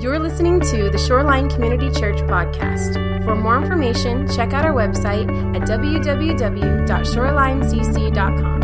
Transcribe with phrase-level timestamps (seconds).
[0.00, 2.94] You're listening to the Shoreline Community Church podcast.
[3.22, 8.60] For more information, check out our website at www.shorelinecc.com.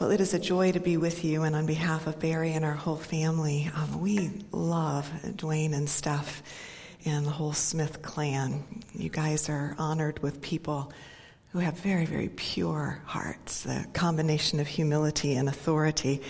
[0.00, 2.64] Well, it is a joy to be with you, and on behalf of Barry and
[2.64, 6.42] our whole family, um, we love Dwayne and Steph
[7.04, 8.64] and the whole Smith clan.
[8.94, 10.90] You guys are honored with people
[11.50, 16.22] who have very, very pure hearts, the combination of humility and authority.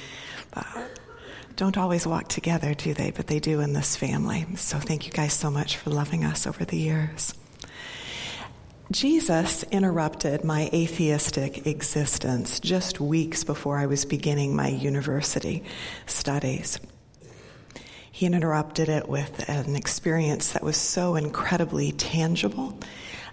[1.56, 3.10] Don't always walk together, do they?
[3.10, 4.46] But they do in this family.
[4.56, 7.34] So thank you guys so much for loving us over the years.
[8.90, 15.64] Jesus interrupted my atheistic existence just weeks before I was beginning my university
[16.06, 16.78] studies.
[18.12, 22.78] He interrupted it with an experience that was so incredibly tangible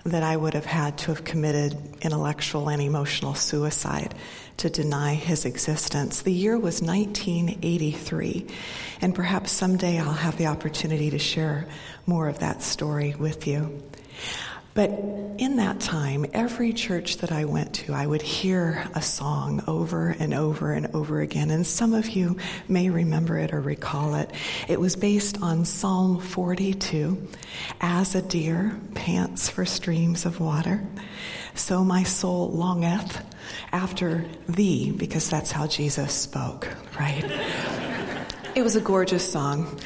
[0.06, 4.16] that I would have had to have committed intellectual and emotional suicide
[4.58, 6.22] to deny his existence.
[6.22, 8.48] The year was 1983,
[9.02, 11.68] and perhaps someday I'll have the opportunity to share
[12.06, 13.82] more of that story with you.
[14.74, 14.90] But
[15.38, 20.16] in that time, every church that I went to, I would hear a song over
[20.20, 21.50] and over and over again.
[21.50, 24.32] And some of you may remember it or recall it.
[24.68, 27.28] It was based on Psalm 42
[27.82, 30.82] As a deer pants for streams of water,
[31.54, 33.24] so my soul longeth
[33.72, 37.24] after thee, because that's how Jesus spoke, right?
[38.56, 39.80] it was a gorgeous song.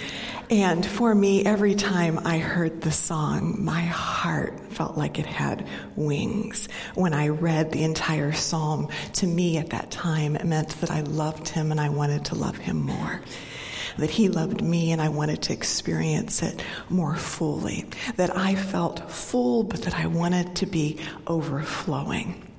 [0.50, 5.68] And for me, every time I heard the song, my heart felt like it had
[5.96, 6.68] wings.
[6.94, 11.02] When I read the entire psalm, to me at that time, it meant that I
[11.02, 13.22] loved him and I wanted to love him more
[13.98, 17.86] that he loved me and I wanted to experience it more fully.
[18.18, 22.55] That I felt full, but that I wanted to be overflowing.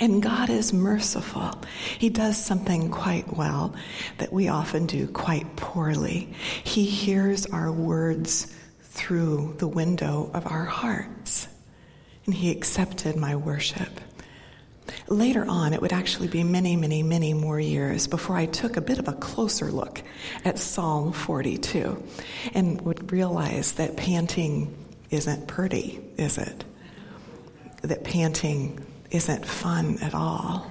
[0.00, 1.52] And God is merciful.
[1.98, 3.74] He does something quite well
[4.18, 6.32] that we often do quite poorly.
[6.62, 11.48] He hears our words through the window of our hearts.
[12.26, 14.00] And He accepted my worship.
[15.08, 18.80] Later on, it would actually be many, many, many more years before I took a
[18.80, 20.02] bit of a closer look
[20.44, 22.02] at Psalm 42
[22.54, 24.74] and would realize that panting
[25.10, 26.64] isn't pretty, is it?
[27.82, 30.70] That panting isn't fun at all.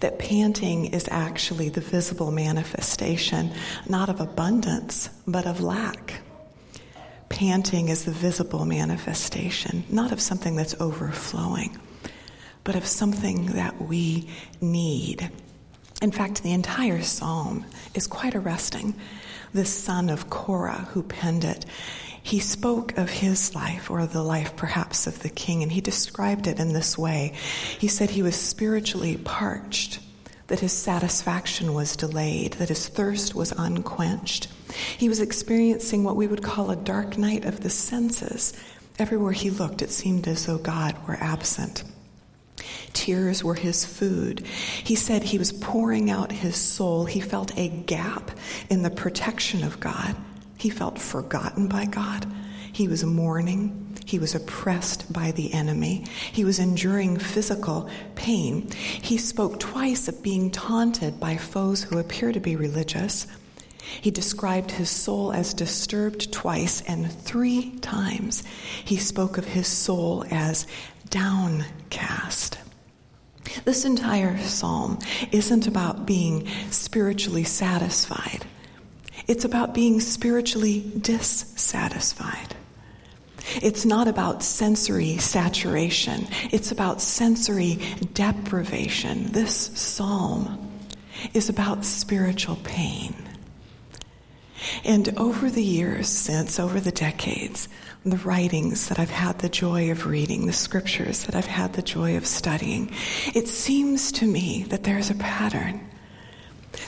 [0.00, 3.52] That panting is actually the visible manifestation
[3.88, 6.22] not of abundance, but of lack.
[7.28, 11.76] Panting is the visible manifestation, not of something that's overflowing,
[12.62, 14.28] but of something that we
[14.60, 15.30] need.
[16.00, 18.94] In fact, the entire psalm is quite arresting.
[19.52, 21.64] The son of Korah who penned it
[22.24, 26.46] he spoke of his life, or the life perhaps of the king, and he described
[26.46, 27.34] it in this way.
[27.78, 30.00] He said he was spiritually parched,
[30.46, 34.48] that his satisfaction was delayed, that his thirst was unquenched.
[34.96, 38.54] He was experiencing what we would call a dark night of the senses.
[38.98, 41.84] Everywhere he looked, it seemed as though God were absent.
[42.94, 44.46] Tears were his food.
[44.82, 47.04] He said he was pouring out his soul.
[47.04, 48.30] He felt a gap
[48.70, 50.16] in the protection of God.
[50.64, 52.26] He felt forgotten by God.
[52.72, 53.98] He was mourning.
[54.06, 56.06] He was oppressed by the enemy.
[56.32, 58.70] He was enduring physical pain.
[58.70, 63.26] He spoke twice of being taunted by foes who appear to be religious.
[64.00, 68.42] He described his soul as disturbed twice, and three times
[68.86, 70.66] he spoke of his soul as
[71.10, 72.56] downcast.
[73.66, 74.98] This entire psalm
[75.30, 78.46] isn't about being spiritually satisfied.
[79.26, 82.54] It's about being spiritually dissatisfied.
[83.62, 87.78] It's not about sensory saturation, it's about sensory
[88.12, 89.32] deprivation.
[89.32, 90.70] This psalm
[91.34, 93.14] is about spiritual pain.
[94.82, 97.68] And over the years since, over the decades,
[98.04, 101.82] the writings that I've had the joy of reading, the scriptures that I've had the
[101.82, 102.90] joy of studying,
[103.34, 105.80] it seems to me that there's a pattern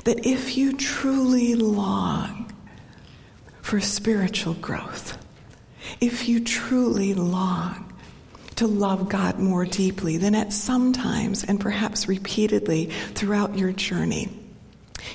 [0.05, 2.53] that if you truly long
[3.63, 5.19] for spiritual growth,
[6.01, 7.93] if you truly long
[8.57, 14.29] to love God more deeply, then at some times and perhaps repeatedly throughout your journey,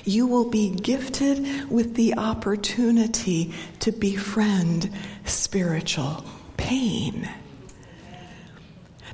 [0.04, 4.90] you will be gifted with the opportunity to befriend
[5.24, 6.24] spiritual
[6.56, 7.28] pain.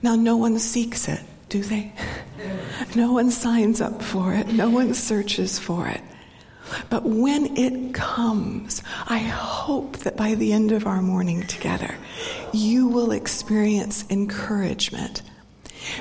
[0.02, 1.92] Now, no one seeks it do they?
[2.94, 6.00] No one signs up for it, no one searches for it.
[6.90, 11.94] But when it comes, I hope that by the end of our morning together,
[12.52, 15.22] you will experience encouragement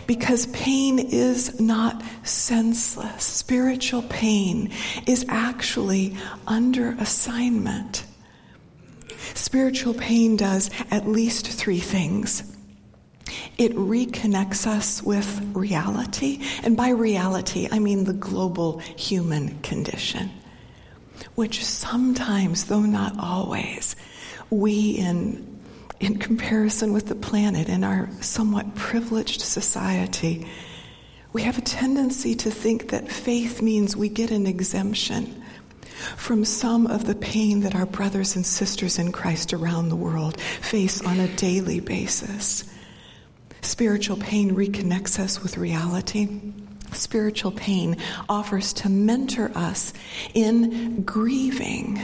[0.05, 3.23] Because pain is not senseless.
[3.23, 4.71] Spiritual pain
[5.05, 6.15] is actually
[6.45, 8.05] under assignment.
[9.33, 12.46] Spiritual pain does at least three things.
[13.57, 20.31] It reconnects us with reality, and by reality, I mean the global human condition,
[21.35, 23.95] which sometimes, though not always,
[24.49, 25.59] we in,
[25.99, 30.47] in comparison with the planet in our somewhat privileged society,
[31.33, 35.43] we have a tendency to think that faith means we get an exemption
[36.15, 40.39] from some of the pain that our brothers and sisters in Christ around the world
[40.39, 42.63] face on a daily basis.
[43.67, 46.29] Spiritual pain reconnects us with reality.
[46.93, 47.97] Spiritual pain
[48.29, 49.91] offers to mentor us
[50.33, 51.99] in grieving.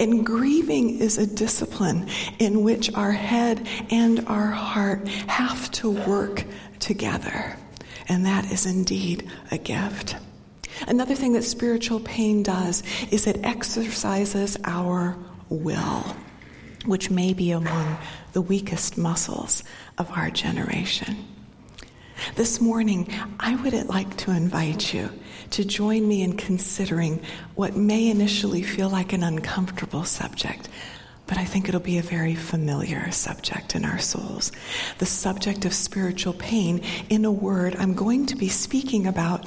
[0.00, 2.08] And grieving is a discipline
[2.40, 6.44] in which our head and our heart have to work
[6.80, 7.56] together.
[8.08, 10.16] And that is indeed a gift.
[10.88, 12.82] Another thing that spiritual pain does
[13.12, 15.16] is it exercises our
[15.48, 16.16] will,
[16.86, 17.98] which may be among
[18.32, 19.62] the weakest muscles
[19.98, 21.26] of our generation.
[22.34, 25.10] This morning, I would like to invite you
[25.50, 27.22] to join me in considering
[27.54, 30.68] what may initially feel like an uncomfortable subject,
[31.26, 34.50] but I think it'll be a very familiar subject in our souls.
[34.98, 36.82] The subject of spiritual pain.
[37.08, 39.46] In a word, I'm going to be speaking about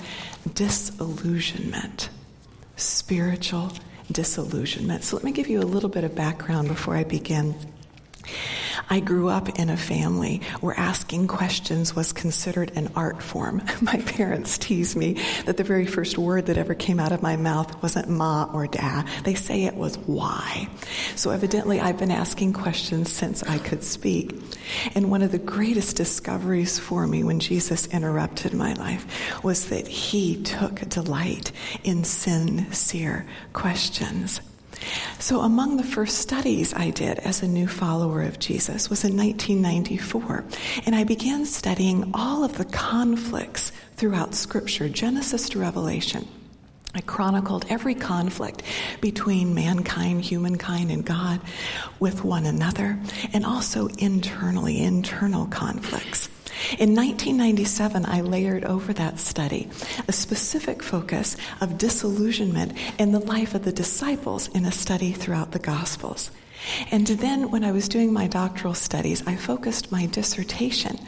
[0.53, 2.09] disillusionment.
[2.75, 3.71] Spiritual
[4.11, 5.03] disillusionment.
[5.03, 7.55] So let me give you a little bit of background before I begin.
[8.91, 13.61] I grew up in a family where asking questions was considered an art form.
[13.81, 15.13] My parents tease me
[15.45, 18.67] that the very first word that ever came out of my mouth wasn't ma or
[18.67, 19.03] da.
[19.23, 20.67] They say it was why.
[21.15, 24.37] So evidently I've been asking questions since I could speak.
[24.93, 29.87] And one of the greatest discoveries for me when Jesus interrupted my life was that
[29.87, 31.53] he took delight
[31.85, 34.41] in sincere questions.
[35.19, 39.15] So, among the first studies I did as a new follower of Jesus was in
[39.15, 40.43] 1994,
[40.85, 46.27] and I began studying all of the conflicts throughout Scripture, Genesis to Revelation.
[46.93, 48.63] I chronicled every conflict
[48.99, 51.39] between mankind, humankind, and God
[51.99, 52.99] with one another,
[53.31, 56.30] and also internally, internal conflicts.
[56.77, 59.69] In 1997, I layered over that study
[60.07, 65.51] a specific focus of disillusionment in the life of the disciples in a study throughout
[65.51, 66.31] the Gospels.
[66.91, 70.99] And then, when I was doing my doctoral studies, I focused my dissertation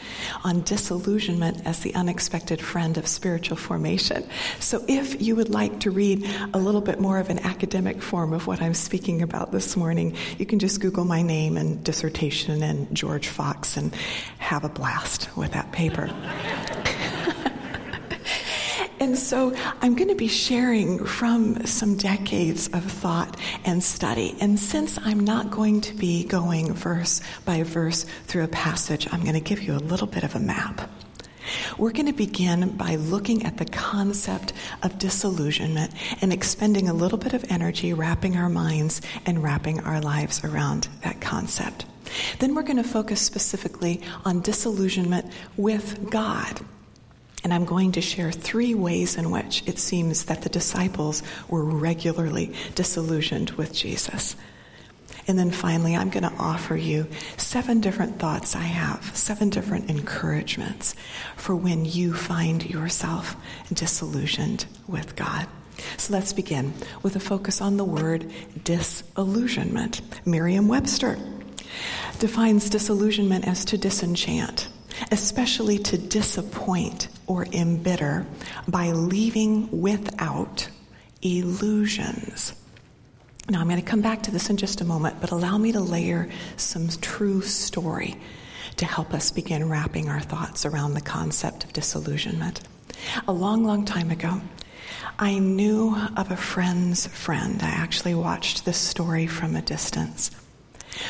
[0.43, 4.27] on disillusionment as the unexpected friend of spiritual formation.
[4.59, 8.33] So, if you would like to read a little bit more of an academic form
[8.33, 12.63] of what I'm speaking about this morning, you can just Google my name and dissertation
[12.63, 13.93] and George Fox and
[14.39, 16.09] have a blast with that paper.
[19.03, 24.33] And so I'm going to be sharing from some decades of thought and study.
[24.39, 29.19] And since I'm not going to be going verse by verse through a passage, I'm
[29.23, 30.89] going to give you a little bit of a map.
[31.77, 34.53] We're going to begin by looking at the concept
[34.83, 35.91] of disillusionment
[36.21, 40.87] and expending a little bit of energy wrapping our minds and wrapping our lives around
[41.03, 41.85] that concept.
[42.39, 46.61] Then we're going to focus specifically on disillusionment with God
[47.43, 51.63] and I'm going to share three ways in which it seems that the disciples were
[51.63, 54.35] regularly disillusioned with Jesus.
[55.27, 57.07] And then finally, I'm going to offer you
[57.37, 60.95] seven different thoughts I have, seven different encouragements
[61.37, 63.35] for when you find yourself
[63.71, 65.47] disillusioned with God.
[65.97, 68.31] So let's begin with a focus on the word
[68.63, 70.01] disillusionment.
[70.25, 71.17] Merriam Webster
[72.19, 74.67] defines disillusionment as to disenchant
[75.11, 78.25] especially to disappoint or embitter
[78.67, 80.69] by leaving without
[81.21, 82.53] illusions.
[83.49, 85.73] Now, I'm going to come back to this in just a moment, but allow me
[85.73, 88.15] to layer some true story
[88.77, 92.61] to help us begin wrapping our thoughts around the concept of disillusionment.
[93.27, 94.41] A long, long time ago,
[95.19, 97.61] I knew of a friend's friend.
[97.61, 100.31] I actually watched this story from a distance.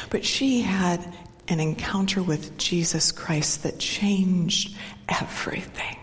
[0.09, 1.13] But she had
[1.47, 4.75] an encounter with Jesus Christ that changed
[5.07, 5.97] everything.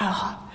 [0.00, 0.50] Oh,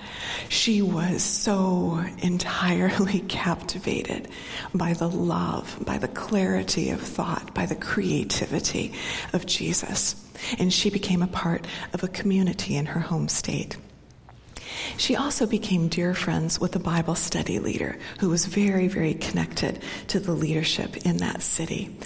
[0.48, 4.28] she was so entirely captivated
[4.74, 8.92] by the love, by the clarity of thought, by the creativity
[9.32, 10.24] of Jesus.
[10.58, 13.76] And she became a part of a community in her home state.
[14.96, 19.82] She also became dear friends with a Bible study leader who was very, very connected
[20.08, 21.96] to the leadership in that city.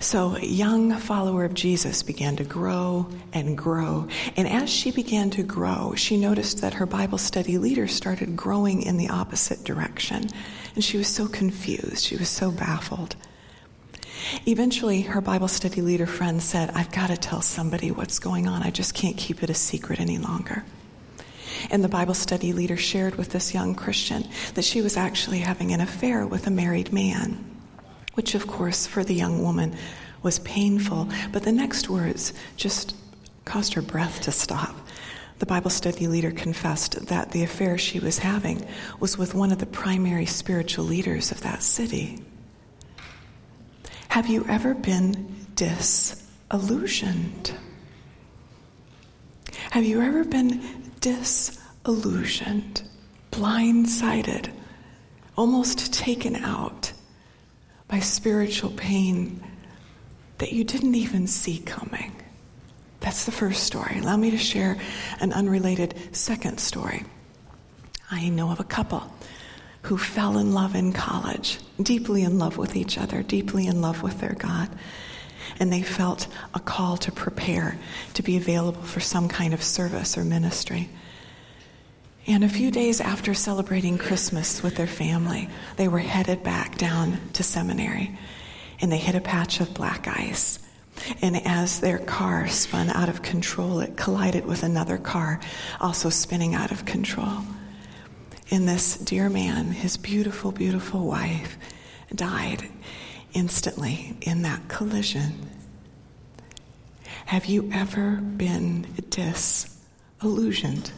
[0.00, 4.08] So, a young follower of Jesus began to grow and grow.
[4.36, 8.82] And as she began to grow, she noticed that her Bible study leader started growing
[8.82, 10.28] in the opposite direction.
[10.74, 13.16] And she was so confused, she was so baffled.
[14.46, 18.62] Eventually, her Bible study leader friend said, I've got to tell somebody what's going on.
[18.62, 20.64] I just can't keep it a secret any longer.
[21.70, 25.72] And the Bible study leader shared with this young Christian that she was actually having
[25.72, 27.44] an affair with a married man,
[28.14, 29.76] which, of course, for the young woman
[30.22, 31.08] was painful.
[31.32, 32.94] But the next words just
[33.44, 34.74] caused her breath to stop.
[35.38, 38.66] The Bible study leader confessed that the affair she was having
[39.00, 42.22] was with one of the primary spiritual leaders of that city.
[44.08, 47.54] Have you ever been disillusioned?
[49.70, 52.82] Have you ever been disillusioned,
[53.32, 54.50] blindsided,
[55.36, 56.92] almost taken out
[57.88, 59.42] by spiritual pain
[60.38, 62.14] that you didn't even see coming?
[63.00, 63.98] That's the first story.
[63.98, 64.76] Allow me to share
[65.20, 67.04] an unrelated second story.
[68.10, 69.10] I know of a couple
[69.82, 74.02] who fell in love in college, deeply in love with each other, deeply in love
[74.02, 74.68] with their God
[75.58, 77.78] and they felt a call to prepare
[78.14, 80.88] to be available for some kind of service or ministry.
[82.26, 87.18] And a few days after celebrating Christmas with their family, they were headed back down
[87.32, 88.16] to seminary
[88.80, 90.58] and they hit a patch of black ice.
[91.22, 95.40] And as their car spun out of control, it collided with another car,
[95.80, 97.42] also spinning out of control.
[98.50, 101.56] And this dear man, his beautiful, beautiful wife,
[102.14, 102.68] died
[103.32, 105.50] instantly in that collision.
[107.26, 110.92] Have you ever been disillusioned?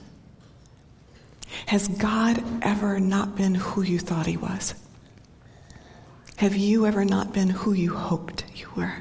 [1.66, 4.74] Has God ever not been who you thought He was?
[6.36, 8.96] Have you ever not been who you hoped you were?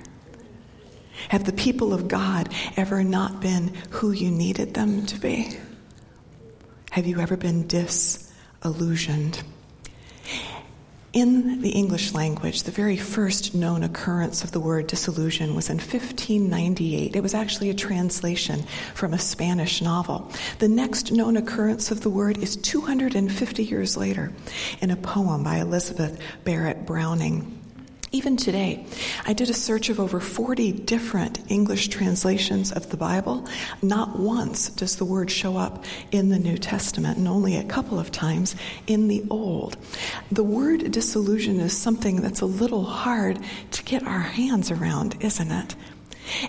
[1.29, 5.57] Have the people of God ever not been who you needed them to be?
[6.91, 9.41] Have you ever been disillusioned?
[11.13, 15.75] In the English language, the very first known occurrence of the word disillusion was in
[15.75, 17.17] 1598.
[17.17, 18.63] It was actually a translation
[18.93, 20.31] from a Spanish novel.
[20.59, 24.31] The next known occurrence of the word is 250 years later
[24.79, 27.60] in a poem by Elizabeth Barrett Browning.
[28.13, 28.85] Even today,
[29.25, 33.47] I did a search of over 40 different English translations of the Bible.
[33.81, 37.97] Not once does the word show up in the New Testament, and only a couple
[37.97, 39.77] of times in the Old.
[40.29, 43.39] The word disillusion is something that's a little hard
[43.71, 45.75] to get our hands around, isn't it?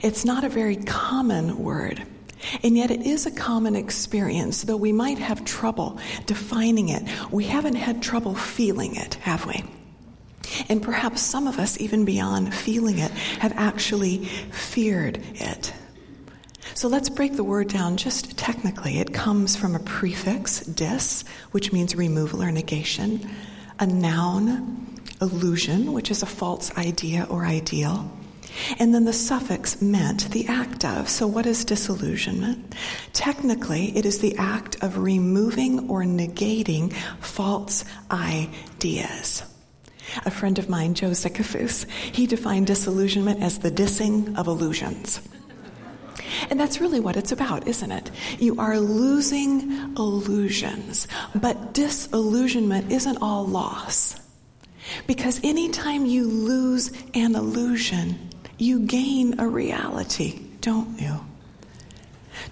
[0.03, 2.03] It's not a very common word.
[2.65, 7.05] And yet, it is a common experience, though we might have trouble defining it.
[7.31, 9.63] We haven't had trouble feeling it, have we?
[10.69, 15.73] And perhaps some of us, even beyond feeling it, have actually feared it.
[16.75, 18.99] So let's break the word down just technically.
[18.99, 23.29] It comes from a prefix, dis, which means removal or negation,
[23.79, 28.11] a noun, illusion, which is a false idea or ideal,
[28.79, 31.09] and then the suffix ment, the act of.
[31.09, 32.75] So, what is disillusionment?
[33.13, 39.43] Technically, it is the act of removing or negating false ideas.
[40.25, 45.21] A friend of mine, Joe Zickafoos, he defined disillusionment as the dissing of illusions.
[46.51, 48.11] And that's really what it's about, isn't it?
[48.39, 54.21] You are losing illusions, but disillusionment isn't all loss.
[55.07, 61.21] Because anytime you lose an illusion, you gain a reality, don't you?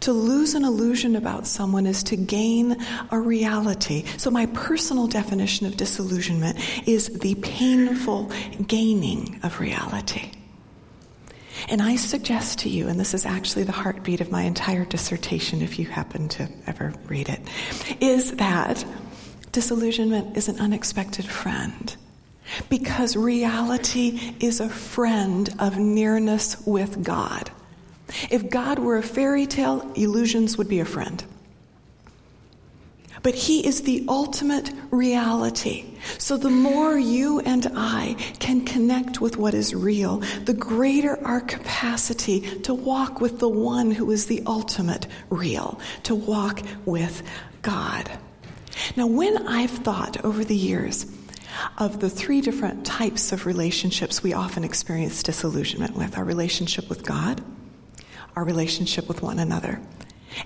[0.00, 2.76] To lose an illusion about someone is to gain
[3.11, 4.04] a reality.
[4.16, 8.30] So, my personal definition of disillusionment is the painful
[8.66, 10.32] gaining of reality.
[11.68, 15.62] And I suggest to you, and this is actually the heartbeat of my entire dissertation
[15.62, 17.40] if you happen to ever read it,
[18.00, 18.85] is that
[19.52, 21.97] disillusionment is an unexpected friend.
[22.68, 27.50] Because reality is a friend of nearness with God.
[28.31, 31.25] If God were a fairy tale, illusions would be a friend.
[33.23, 35.85] But He is the ultimate reality.
[36.19, 41.41] So the more you and I can connect with what is real, the greater our
[41.41, 47.23] capacity to walk with the one who is the ultimate real, to walk with
[47.62, 48.11] God.
[48.97, 51.07] Now, when I've thought over the years
[51.77, 57.05] of the three different types of relationships we often experience disillusionment with our relationship with
[57.05, 57.43] God,
[58.40, 59.78] our relationship with one another,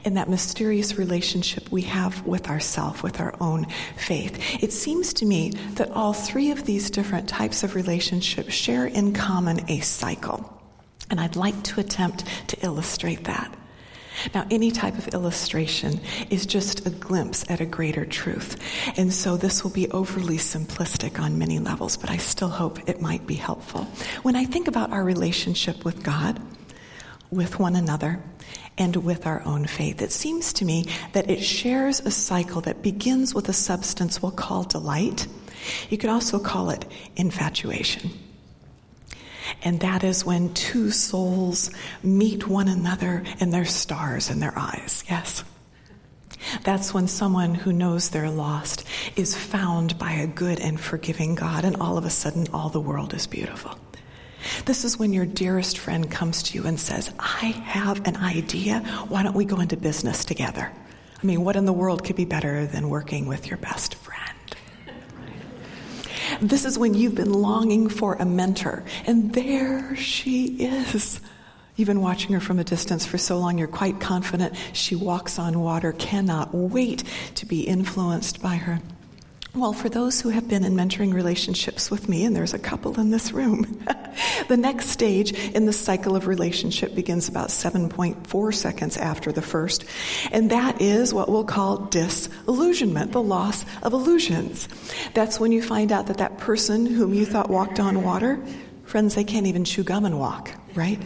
[0.04, 3.64] in that mysterious relationship we have with ourself, with our own
[3.96, 4.60] faith.
[4.60, 9.12] It seems to me that all three of these different types of relationships share in
[9.12, 10.60] common a cycle.
[11.08, 13.56] And I'd like to attempt to illustrate that.
[14.34, 18.56] Now, any type of illustration is just a glimpse at a greater truth.
[18.98, 23.00] And so this will be overly simplistic on many levels, but I still hope it
[23.00, 23.84] might be helpful.
[24.22, 26.40] When I think about our relationship with God,
[27.34, 28.22] with one another,
[28.76, 32.82] and with our own faith, it seems to me that it shares a cycle that
[32.82, 35.26] begins with a substance we'll call delight.
[35.90, 36.84] You could also call it
[37.16, 38.10] infatuation.
[39.62, 41.70] And that is when two souls
[42.02, 45.04] meet one another and there's stars in their eyes.
[45.08, 45.44] Yes.
[46.62, 48.86] That's when someone who knows they're lost
[49.16, 52.80] is found by a good and forgiving God, and all of a sudden, all the
[52.80, 53.78] world is beautiful.
[54.64, 58.80] This is when your dearest friend comes to you and says, I have an idea.
[59.08, 60.70] Why don't we go into business together?
[61.22, 64.20] I mean, what in the world could be better than working with your best friend?
[66.40, 71.20] This is when you've been longing for a mentor, and there she is.
[71.76, 75.38] You've been watching her from a distance for so long, you're quite confident she walks
[75.38, 77.02] on water, cannot wait
[77.36, 78.80] to be influenced by her.
[79.56, 82.98] Well, for those who have been in mentoring relationships with me, and there's a couple
[82.98, 83.84] in this room,
[84.48, 89.84] the next stage in the cycle of relationship begins about 7.4 seconds after the first,
[90.32, 94.68] and that is what we'll call disillusionment, the loss of illusions.
[95.14, 98.44] That's when you find out that that person whom you thought walked on water,
[98.86, 101.00] friends, they can't even chew gum and walk, right?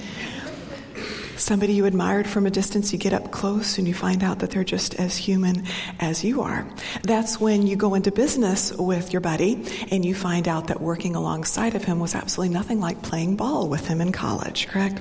[1.39, 4.51] Somebody you admired from a distance, you get up close and you find out that
[4.51, 5.65] they're just as human
[6.01, 6.67] as you are.
[7.03, 11.17] That's when you go into business with your buddy and you find out that working
[11.17, 15.01] alongside of him was absolutely nothing like playing ball with him in college, correct?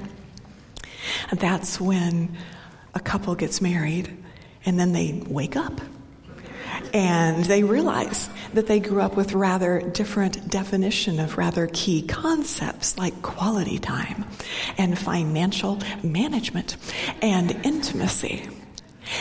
[1.31, 2.37] That's when
[2.93, 4.15] a couple gets married
[4.65, 5.79] and then they wake up
[6.93, 12.97] and they realize that they grew up with rather different definition of rather key concepts
[12.97, 14.25] like quality time
[14.77, 16.77] and financial management
[17.21, 18.49] and intimacy.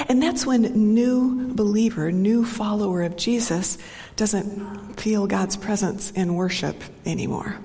[0.08, 0.62] And that's when
[0.94, 3.78] new believer, new follower of Jesus
[4.16, 7.58] doesn't feel God's presence in worship anymore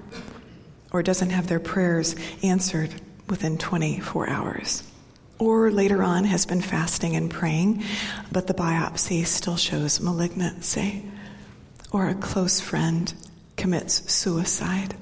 [0.91, 2.93] or doesn't have their prayers answered
[3.27, 4.90] within 24 hours
[5.41, 7.83] or later on has been fasting and praying,
[8.31, 11.03] but the biopsy still shows malignancy,
[11.91, 13.11] or a close friend
[13.57, 14.95] commits suicide,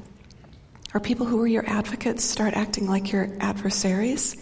[0.93, 4.37] or people who were your advocates start acting like your adversaries.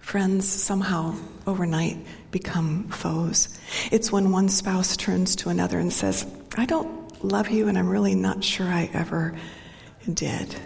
[0.00, 1.14] Friends somehow
[1.46, 1.98] overnight
[2.32, 3.60] become foes.
[3.92, 7.88] It's when one spouse turns to another and says, I don't love you, and I'm
[7.88, 9.36] really not sure I ever
[10.12, 10.56] did.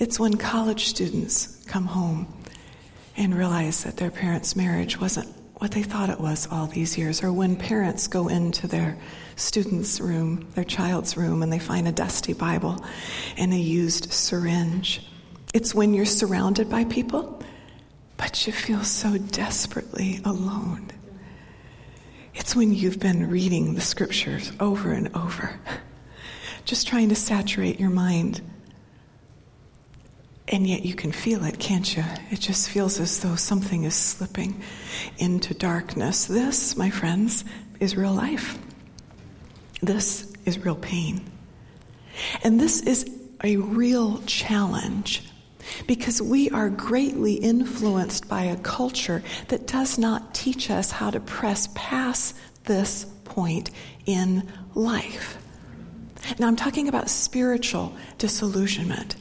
[0.00, 2.26] It's when college students come home
[3.20, 5.28] and realize that their parents' marriage wasn't
[5.58, 8.96] what they thought it was all these years, or when parents go into their
[9.36, 12.82] student's room, their child's room, and they find a dusty Bible
[13.36, 15.06] and a used syringe.
[15.52, 17.42] It's when you're surrounded by people,
[18.16, 20.90] but you feel so desperately alone.
[22.34, 25.60] It's when you've been reading the scriptures over and over,
[26.64, 28.40] just trying to saturate your mind
[30.50, 32.04] and yet you can feel it, can't you?
[32.30, 34.60] It just feels as though something is slipping
[35.18, 36.26] into darkness.
[36.26, 37.44] This, my friends,
[37.78, 38.58] is real life.
[39.80, 41.24] This is real pain.
[42.42, 43.08] And this is
[43.42, 45.22] a real challenge
[45.86, 51.20] because we are greatly influenced by a culture that does not teach us how to
[51.20, 53.70] press past this point
[54.04, 55.38] in life.
[56.38, 59.16] Now, I'm talking about spiritual disillusionment.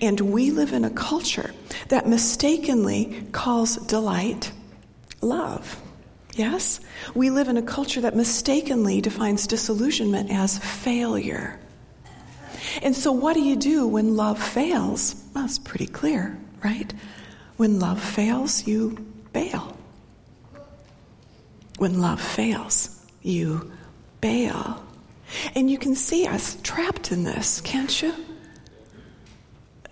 [0.00, 1.52] And we live in a culture
[1.88, 4.52] that mistakenly calls delight
[5.20, 5.80] love.
[6.34, 6.80] Yes?
[7.14, 11.58] We live in a culture that mistakenly defines disillusionment as failure.
[12.82, 15.22] And so, what do you do when love fails?
[15.34, 16.92] Well, it's pretty clear, right?
[17.56, 18.96] When love fails, you
[19.32, 19.76] bail.
[21.78, 23.72] When love fails, you
[24.20, 24.84] bail.
[25.54, 28.14] And you can see us trapped in this, can't you?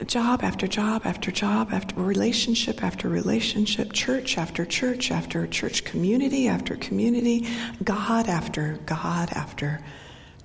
[0.05, 6.49] Job after job after job after relationship after relationship, church after church after church community
[6.49, 7.49] after community,
[7.83, 9.83] God after God after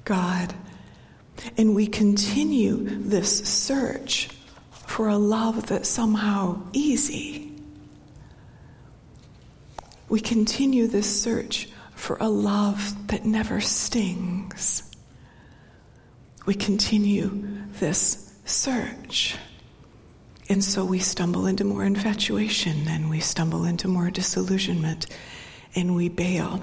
[0.05, 0.53] God.
[1.57, 4.29] And we continue this search
[4.71, 7.51] for a love that's somehow easy.
[10.09, 14.91] We continue this search for a love that never stings.
[16.45, 17.47] We continue
[17.79, 19.35] this search.
[20.49, 25.07] And so we stumble into more infatuation and we stumble into more disillusionment
[25.75, 26.61] and we bail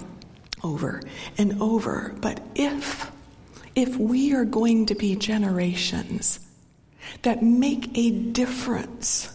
[0.63, 1.03] over
[1.39, 2.15] and over.
[2.21, 3.11] But if,
[3.75, 6.41] if we are going to be generations
[7.23, 9.35] that make a difference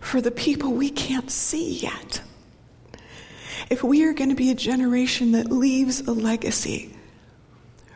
[0.00, 2.22] for the people we can't see yet,
[3.68, 6.96] if we are going to be a generation that leaves a legacy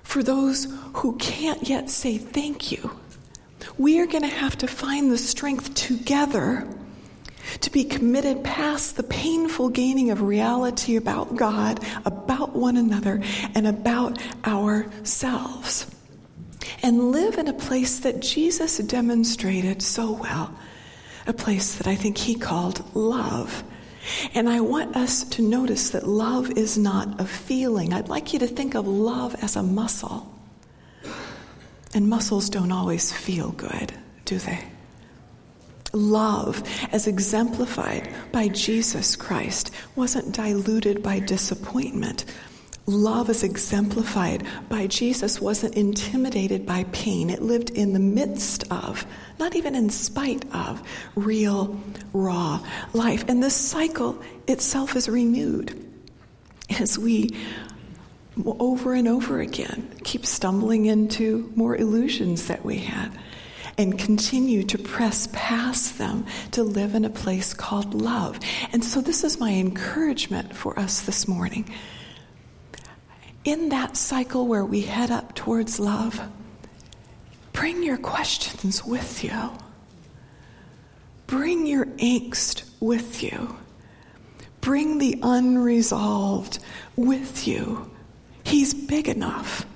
[0.02, 3.00] for those who can't yet say thank you,
[3.78, 6.68] we are going to have to find the strength together
[7.60, 13.22] to be committed past the painful gaining of reality about God, about one another,
[13.54, 15.86] and about ourselves.
[16.82, 20.54] And live in a place that Jesus demonstrated so well,
[21.26, 23.62] a place that I think he called love.
[24.34, 27.94] And I want us to notice that love is not a feeling.
[27.94, 30.30] I'd like you to think of love as a muscle.
[31.94, 33.92] And muscles don't always feel good,
[34.24, 34.58] do they?
[35.92, 42.24] Love, as exemplified by Jesus Christ, wasn't diluted by disappointment.
[42.86, 47.30] Love, as exemplified by Jesus, wasn't intimidated by pain.
[47.30, 49.06] It lived in the midst of,
[49.38, 50.82] not even in spite of,
[51.14, 51.80] real,
[52.12, 52.60] raw
[52.92, 53.24] life.
[53.28, 55.80] And this cycle itself is renewed
[56.80, 57.30] as we
[58.46, 63.10] over and over again keep stumbling into more illusions that we had
[63.78, 68.38] and continue to press past them to live in a place called love.
[68.72, 71.68] And so, this is my encouragement for us this morning.
[73.44, 76.20] In that cycle where we head up towards love,
[77.52, 79.50] bring your questions with you.
[81.26, 83.56] Bring your angst with you.
[84.60, 86.58] Bring the unresolved
[86.96, 87.90] with you.
[88.44, 89.66] He's big enough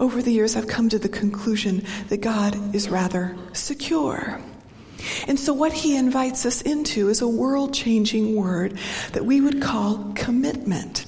[0.00, 4.40] over the years, I've come to the conclusion that God is rather secure.
[5.28, 8.78] And so, what he invites us into is a world changing word
[9.12, 11.04] that we would call commitment.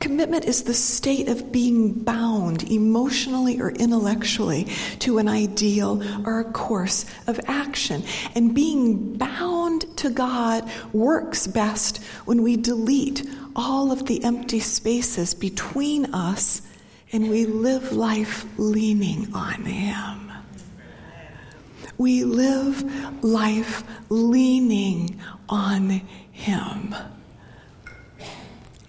[0.00, 4.64] Commitment is the state of being bound emotionally or intellectually
[4.98, 8.02] to an ideal or a course of action.
[8.34, 9.53] And being bound
[10.04, 16.60] to God works best when we delete all of the empty spaces between us
[17.10, 20.30] and we live life leaning on Him.
[21.96, 25.88] We live life leaning on
[26.32, 26.94] Him.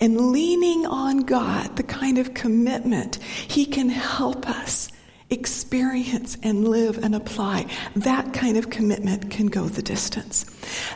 [0.01, 4.89] And leaning on God, the kind of commitment He can help us
[5.29, 10.45] experience and live and apply, that kind of commitment can go the distance.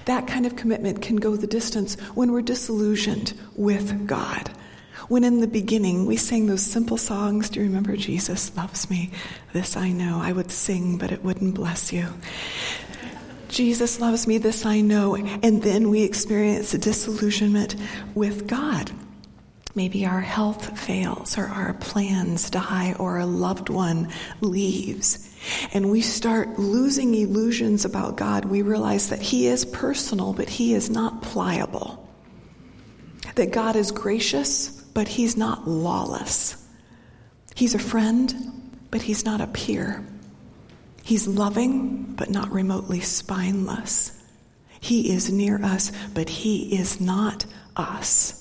[0.06, 4.52] That kind of commitment can go the distance when we're disillusioned with God
[5.10, 9.10] when in the beginning we sang those simple songs, do you remember Jesus loves me?
[9.54, 10.20] This I know.
[10.22, 12.08] I would sing, but it wouldn't bless you.
[13.50, 15.16] Jesus loves me, this I know.
[15.16, 17.76] And then we experience a disillusionment
[18.14, 18.92] with God.
[19.76, 24.10] Maybe our health fails, or our plans die, or a loved one
[24.42, 25.26] leaves.
[25.74, 28.46] And we start losing illusions about God.
[28.46, 32.10] We realize that He is personal, but He is not pliable.
[33.36, 36.56] That God is gracious, but he's not lawless.
[37.56, 38.34] He's a friend,
[38.92, 40.06] but he's not a peer.
[41.04, 44.12] He's loving, but not remotely spineless.
[44.80, 48.39] He is near us, but he is not us.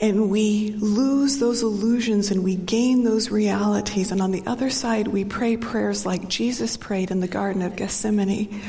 [0.00, 4.10] And we lose those illusions and we gain those realities.
[4.10, 7.76] And on the other side, we pray prayers like Jesus prayed in the Garden of
[7.76, 8.60] Gethsemane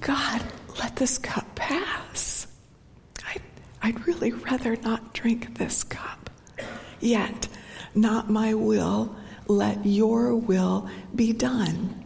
[0.00, 0.42] God,
[0.80, 2.48] let this cup pass.
[3.28, 3.42] I'd,
[3.82, 6.28] I'd really rather not drink this cup.
[6.98, 7.48] Yet,
[7.94, 9.14] not my will,
[9.46, 12.04] let your will be done.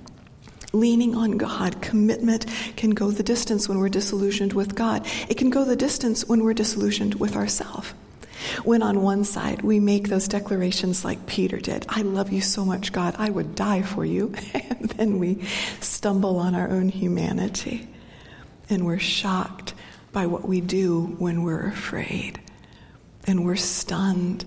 [0.73, 2.45] Leaning on God, commitment
[2.77, 5.07] can go the distance when we're disillusioned with God.
[5.29, 7.95] It can go the distance when we're disillusioned with ourselves.
[8.65, 12.65] When on one side we make those declarations like Peter did, I love you so
[12.65, 14.35] much, God, I would die for you.
[14.79, 15.43] And then we
[15.81, 17.89] stumble on our own humanity
[18.69, 19.75] and we're shocked
[20.13, 22.41] by what we do when we're afraid.
[23.27, 24.45] And we're stunned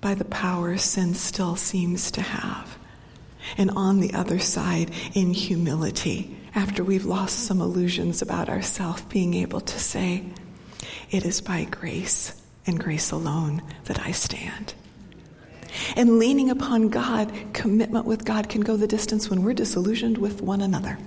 [0.00, 2.78] by the power sin still seems to have.
[3.56, 9.34] And on the other side, in humility, after we've lost some illusions about ourselves, being
[9.34, 10.24] able to say,
[11.10, 14.74] It is by grace and grace alone that I stand.
[15.96, 20.42] And leaning upon God, commitment with God can go the distance when we're disillusioned with
[20.42, 20.98] one another.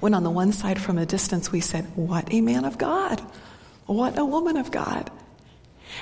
[0.00, 3.20] When on the one side from a distance we said, What a man of God!
[3.86, 5.10] What a woman of God!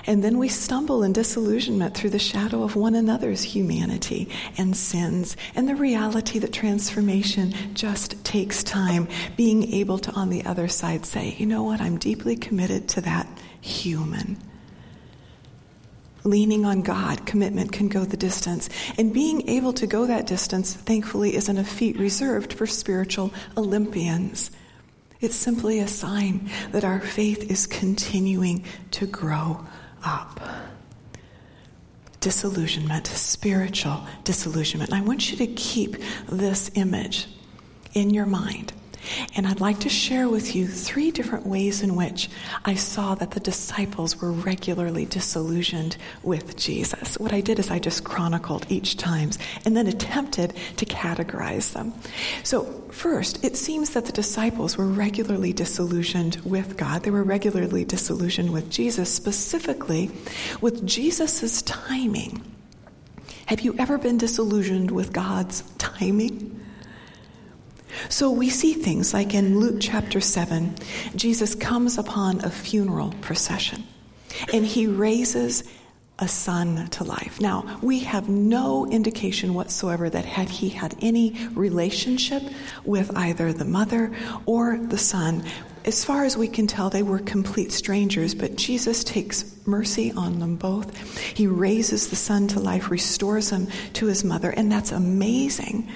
[0.06, 5.36] And then we stumble in disillusionment through the shadow of one another's humanity and sins,
[5.54, 9.08] and the reality that transformation just takes time.
[9.36, 13.00] Being able to, on the other side, say, you know what, I'm deeply committed to
[13.02, 13.26] that
[13.60, 14.36] human.
[16.24, 18.68] Leaning on God, commitment can go the distance.
[18.98, 24.50] And being able to go that distance, thankfully, isn't a feat reserved for spiritual Olympians.
[25.20, 29.66] It's simply a sign that our faith is continuing to grow
[30.04, 30.40] up.
[32.20, 34.90] Disillusionment, spiritual disillusionment.
[34.90, 35.96] And I want you to keep
[36.28, 37.26] this image
[37.94, 38.72] in your mind.
[39.36, 42.28] And I'd like to share with you three different ways in which
[42.64, 47.18] I saw that the disciples were regularly disillusioned with Jesus.
[47.18, 51.94] What I did is I just chronicled each times and then attempted to categorize them.
[52.42, 57.02] So, first, it seems that the disciples were regularly disillusioned with God.
[57.02, 60.10] They were regularly disillusioned with Jesus, specifically
[60.60, 62.42] with Jesus' timing.
[63.46, 66.54] Have you ever been disillusioned with God's timing?
[68.08, 70.74] So we see things like in Luke chapter 7,
[71.16, 73.84] Jesus comes upon a funeral procession
[74.52, 75.64] and he raises
[76.18, 77.40] a son to life.
[77.40, 82.42] Now, we have no indication whatsoever that had he had any relationship
[82.84, 84.12] with either the mother
[84.44, 85.44] or the son.
[85.84, 90.40] As far as we can tell, they were complete strangers, but Jesus takes mercy on
[90.40, 90.96] them both.
[91.18, 95.88] He raises the son to life, restores him to his mother, and that's amazing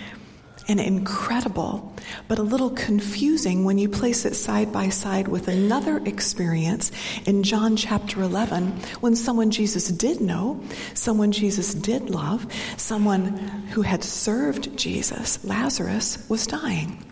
[0.68, 1.94] and incredible,
[2.28, 6.92] but a little confusing when you place it side by side with another experience
[7.26, 8.68] in John chapter 11
[9.00, 10.62] when someone Jesus did know,
[10.94, 12.46] someone Jesus did love,
[12.76, 13.36] someone
[13.72, 17.04] who had served Jesus, Lazarus, was dying.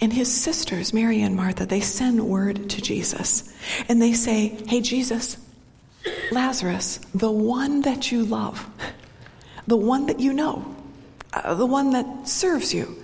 [0.00, 3.54] And his sisters, Mary and Martha, they send word to Jesus
[3.88, 5.38] and they say, Hey, Jesus,
[6.30, 8.68] Lazarus, the one that you love,
[9.66, 10.76] the one that you know,
[11.44, 12.96] uh, the one that serves you.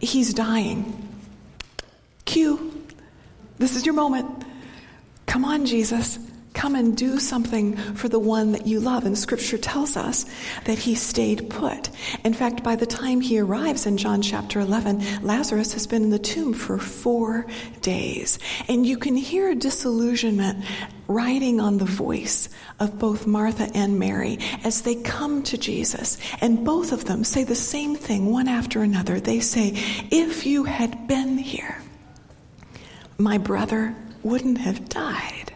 [0.00, 1.02] He's dying.
[2.24, 2.84] Cue.
[3.58, 4.44] This is your moment.
[5.26, 6.18] Come on, Jesus.
[6.56, 9.04] Come and do something for the one that you love.
[9.04, 10.24] And scripture tells us
[10.64, 11.90] that he stayed put.
[12.24, 16.10] In fact, by the time he arrives in John chapter 11, Lazarus has been in
[16.10, 17.46] the tomb for four
[17.82, 18.38] days.
[18.68, 20.64] And you can hear disillusionment
[21.08, 22.48] riding on the voice
[22.80, 26.18] of both Martha and Mary as they come to Jesus.
[26.40, 29.20] And both of them say the same thing one after another.
[29.20, 29.72] They say,
[30.10, 31.80] If you had been here,
[33.18, 35.52] my brother wouldn't have died.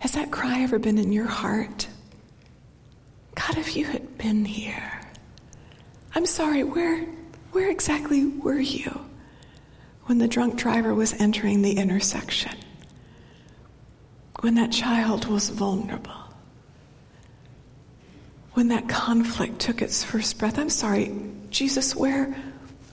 [0.00, 1.88] Has that cry ever been in your heart?
[3.34, 5.00] God, if you had been here.
[6.14, 7.04] I'm sorry, where,
[7.52, 9.06] where exactly were you
[10.06, 12.56] when the drunk driver was entering the intersection?
[14.40, 16.12] When that child was vulnerable,
[18.52, 20.58] when that conflict took its first breath.
[20.58, 21.14] I'm sorry,
[21.50, 22.36] Jesus, where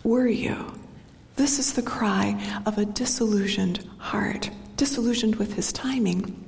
[0.03, 0.73] were you?
[1.35, 6.44] This is the cry of a disillusioned heart, disillusioned with his timing.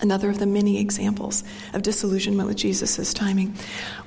[0.00, 3.56] Another of the many examples of disillusionment with Jesus' timing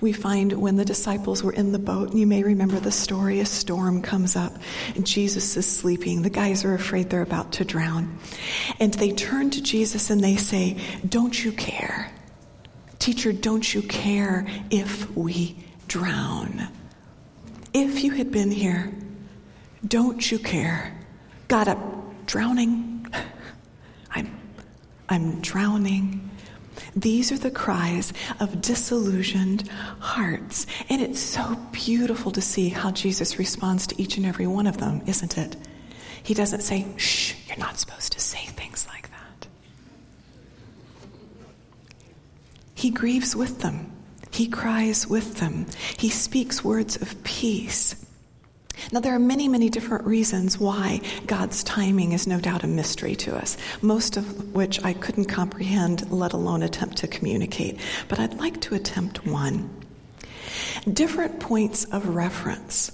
[0.02, 3.40] we find when the disciples were in the boat, and you may remember the story
[3.40, 4.54] a storm comes up,
[4.96, 6.22] and Jesus is sleeping.
[6.22, 8.18] The guys are afraid they're about to drown.
[8.80, 12.12] And they turn to Jesus and they say, Don't you care?
[13.00, 16.68] Teacher, don't you care if we drown?
[17.74, 18.94] If you had been here,
[19.86, 20.98] don't you care?
[21.48, 21.80] Got up
[22.26, 22.97] drowning?
[25.10, 26.30] I'm drowning.
[26.96, 29.68] These are the cries of disillusioned
[30.00, 30.68] hearts.
[30.90, 34.78] And it's so beautiful to see how Jesus responds to each and every one of
[34.78, 35.56] them, isn't it?
[36.24, 39.48] He doesn't say, shh, you're not supposed to say things like that.
[42.76, 43.92] He grieves with them.
[44.32, 45.66] He cries with them.
[45.98, 47.96] He speaks words of peace.
[48.92, 53.16] Now, there are many, many different reasons why God's timing is no doubt a mystery
[53.18, 57.80] to us, most of which I couldn't comprehend, let alone attempt to communicate.
[58.08, 59.70] But I'd like to attempt one.
[60.92, 62.92] Different points of reference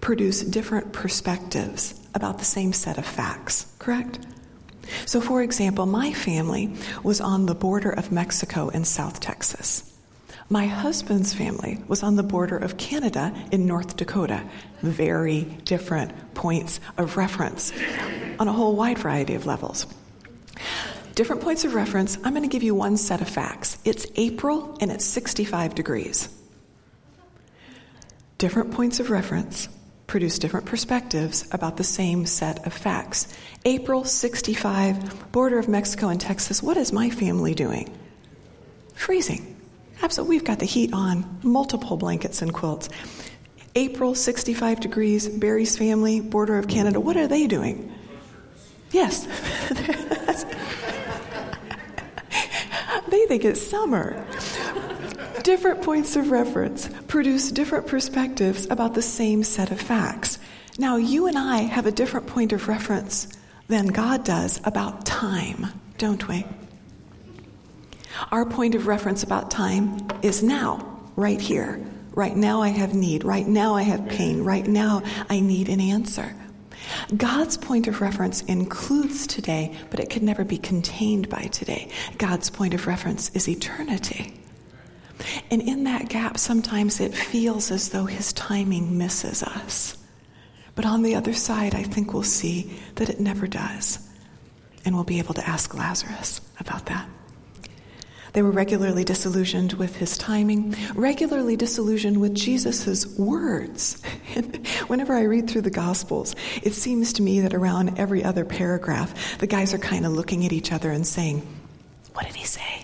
[0.00, 4.18] produce different perspectives about the same set of facts, correct?
[5.06, 9.91] So, for example, my family was on the border of Mexico and South Texas.
[10.52, 14.44] My husband's family was on the border of Canada in North Dakota.
[14.82, 17.72] Very different points of reference
[18.38, 19.86] on a whole wide variety of levels.
[21.14, 22.18] Different points of reference.
[22.22, 23.78] I'm going to give you one set of facts.
[23.86, 26.28] It's April and it's 65 degrees.
[28.36, 29.70] Different points of reference.
[30.06, 33.34] produce different perspectives about the same set of facts.
[33.64, 36.62] April 65, border of Mexico and Texas.
[36.62, 37.90] What is my family doing?
[38.92, 39.51] Freezing.
[40.02, 40.36] Absolutely.
[40.36, 42.88] We've got the heat on, multiple blankets and quilts.
[43.74, 47.00] April, 65 degrees, Barry's family, border of Canada.
[47.00, 47.90] What are they doing?
[48.90, 49.24] Yes.
[53.08, 54.26] they think it's summer.
[55.42, 60.38] Different points of reference produce different perspectives about the same set of facts.
[60.78, 63.28] Now, you and I have a different point of reference
[63.68, 66.44] than God does about time, don't we?
[68.30, 71.84] Our point of reference about time is now, right here.
[72.12, 73.24] Right now, I have need.
[73.24, 74.44] Right now, I have pain.
[74.44, 76.34] Right now, I need an answer.
[77.16, 81.90] God's point of reference includes today, but it can never be contained by today.
[82.18, 84.34] God's point of reference is eternity.
[85.50, 89.96] And in that gap, sometimes it feels as though his timing misses us.
[90.74, 94.06] But on the other side, I think we'll see that it never does.
[94.84, 97.08] And we'll be able to ask Lazarus about that.
[98.32, 104.02] They were regularly disillusioned with his timing, regularly disillusioned with Jesus' words.
[104.86, 109.38] Whenever I read through the Gospels, it seems to me that around every other paragraph,
[109.38, 111.46] the guys are kind of looking at each other and saying,
[112.14, 112.82] What did he say?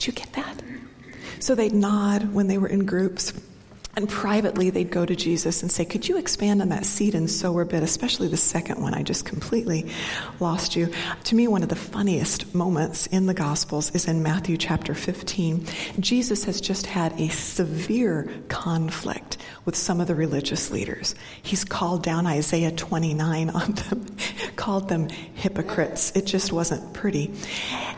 [0.00, 0.62] Did you get that?
[1.40, 3.34] So they'd nod when they were in groups.
[3.96, 7.28] And privately, they'd go to Jesus and say, Could you expand on that seed and
[7.28, 8.94] sower bit, especially the second one?
[8.94, 9.90] I just completely
[10.38, 10.90] lost you.
[11.24, 15.66] To me, one of the funniest moments in the Gospels is in Matthew chapter 15.
[15.98, 21.16] Jesus has just had a severe conflict with some of the religious leaders.
[21.42, 24.06] He's called down Isaiah 29 on them,
[24.56, 26.12] called them hypocrites.
[26.14, 27.34] It just wasn't pretty.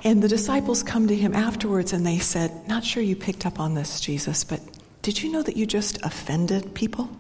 [0.05, 3.61] And the disciples come to him afterwards and they said, Not sure you picked up
[3.61, 4.61] on this, Jesus, but
[5.03, 7.11] did you know that you just offended people?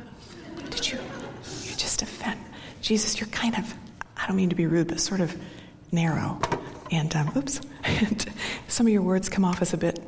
[0.71, 0.99] Did you?
[1.64, 2.40] You just offend.
[2.81, 3.75] Jesus, you're kind of,
[4.16, 5.37] I don't mean to be rude, but sort of
[5.90, 6.40] narrow.
[6.92, 8.25] And, um, oops, and
[8.68, 10.01] some of your words come off as a bit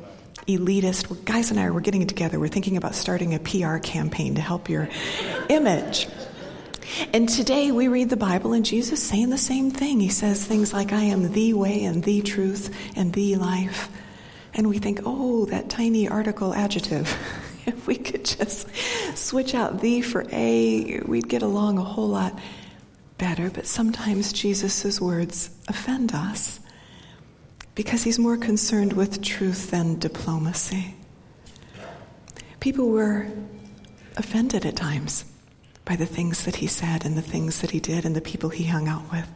[0.47, 1.09] elitist.
[1.09, 2.39] Well, guys and I, we're getting together.
[2.39, 4.87] We're thinking about starting a PR campaign to help your
[5.49, 6.07] image.
[7.11, 9.99] And today we read the Bible and Jesus saying the same thing.
[9.99, 13.89] He says things like, I am the way and the truth and the life.
[14.53, 17.13] And we think, oh, that tiny article adjective.
[17.67, 18.67] if we could just
[19.15, 22.37] switch out the for a, we'd get along a whole lot
[23.17, 23.49] better.
[23.49, 26.59] But sometimes Jesus' words offend us
[27.73, 30.95] because he's more concerned with truth than diplomacy.
[32.59, 33.27] People were
[34.17, 35.25] offended at times
[35.83, 38.49] by the things that he said and the things that he did and the people
[38.49, 39.29] he hung out with.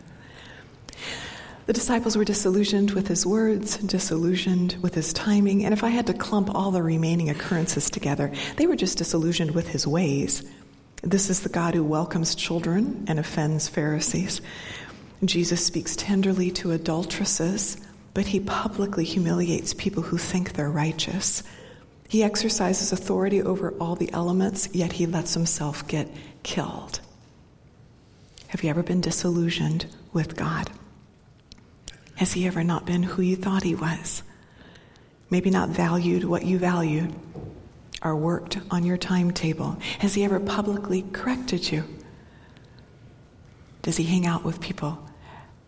[1.69, 6.07] The disciples were disillusioned with his words, disillusioned with his timing, and if I had
[6.07, 10.43] to clump all the remaining occurrences together, they were just disillusioned with his ways.
[11.03, 14.41] This is the God who welcomes children and offends Pharisees.
[15.23, 17.77] Jesus speaks tenderly to adulteresses,
[18.15, 21.43] but he publicly humiliates people who think they're righteous.
[22.07, 26.09] He exercises authority over all the elements, yet he lets himself get
[26.41, 26.99] killed.
[28.47, 30.71] Have you ever been disillusioned with God?
[32.19, 34.23] Has he ever not been who you thought he was?
[35.29, 37.15] Maybe not valued what you valued
[38.03, 39.79] or worked on your timetable?
[39.99, 41.85] Has he ever publicly corrected you?
[43.83, 45.01] Does he hang out with people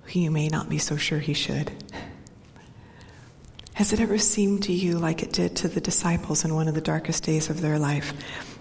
[0.03, 1.71] who you may not be so sure he should?
[3.75, 6.75] Has it ever seemed to you, like it did to the disciples in one of
[6.75, 8.13] the darkest days of their life,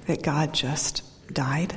[0.07, 1.03] that God just
[1.35, 1.77] died?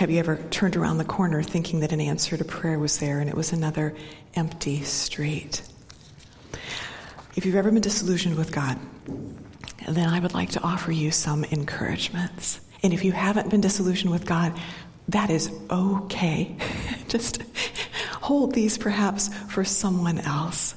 [0.00, 3.20] Have you ever turned around the corner thinking that an answer to prayer was there
[3.20, 3.94] and it was another
[4.34, 5.60] empty street?
[7.36, 8.78] If you've ever been disillusioned with God,
[9.86, 12.60] then I would like to offer you some encouragements.
[12.82, 14.58] And if you haven't been disillusioned with God,
[15.08, 16.56] that is okay.
[17.08, 17.42] Just
[18.22, 20.76] hold these perhaps for someone else.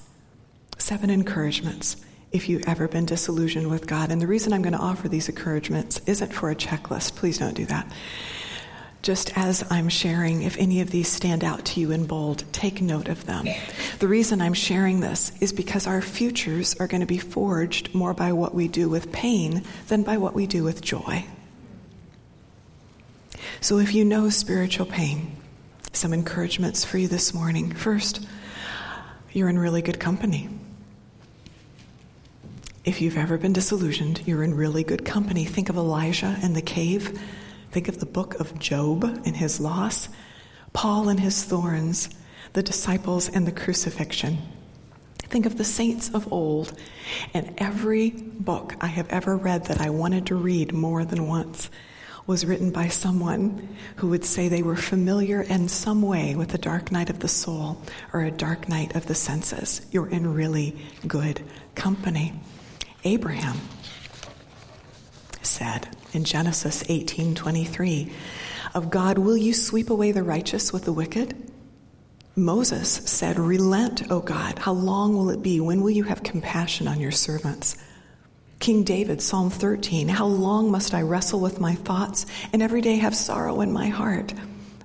[0.77, 1.95] Seven encouragements
[2.33, 4.11] if you've ever been disillusioned with God.
[4.11, 7.15] And the reason I'm going to offer these encouragements isn't for a checklist.
[7.15, 7.89] Please don't do that
[9.03, 12.81] just as I'm sharing, if any of these stand out to you in bold, take
[12.81, 13.45] note of them.
[13.99, 18.13] The reason I'm sharing this is because our futures are going to be forged more
[18.13, 21.25] by what we do with pain than by what we do with joy.
[23.59, 25.35] So if you know spiritual pain,
[25.91, 27.73] some encouragements for you this morning.
[27.73, 28.25] First,
[29.33, 30.49] you're in really good company.
[32.85, 35.45] If you've ever been disillusioned, you're in really good company.
[35.45, 37.19] Think of Elijah in the cave
[37.73, 40.07] Think of the book of Job and his loss,
[40.73, 42.07] Paul and his thorns,
[42.53, 44.37] the disciples and the crucifixion.
[45.17, 46.71] Think of the saints of old,
[47.33, 51.71] and every book I have ever read that I wanted to read more than once
[52.27, 56.59] was written by someone who would say they were familiar in some way with the
[56.59, 57.81] dark night of the soul
[58.13, 59.81] or a dark night of the senses.
[59.91, 61.41] You're in really good
[61.73, 62.33] company.
[63.03, 63.57] Abraham
[65.41, 68.11] said in Genesis 18:23,
[68.73, 71.35] "Of God will you sweep away the righteous with the wicked?"
[72.35, 74.59] Moses said, "Relent, O God.
[74.59, 75.59] How long will it be?
[75.59, 77.75] When will you have compassion on your servants?"
[78.59, 82.95] King David, Psalm 13, How long must I wrestle with my thoughts and every day
[82.95, 84.33] have sorrow in my heart?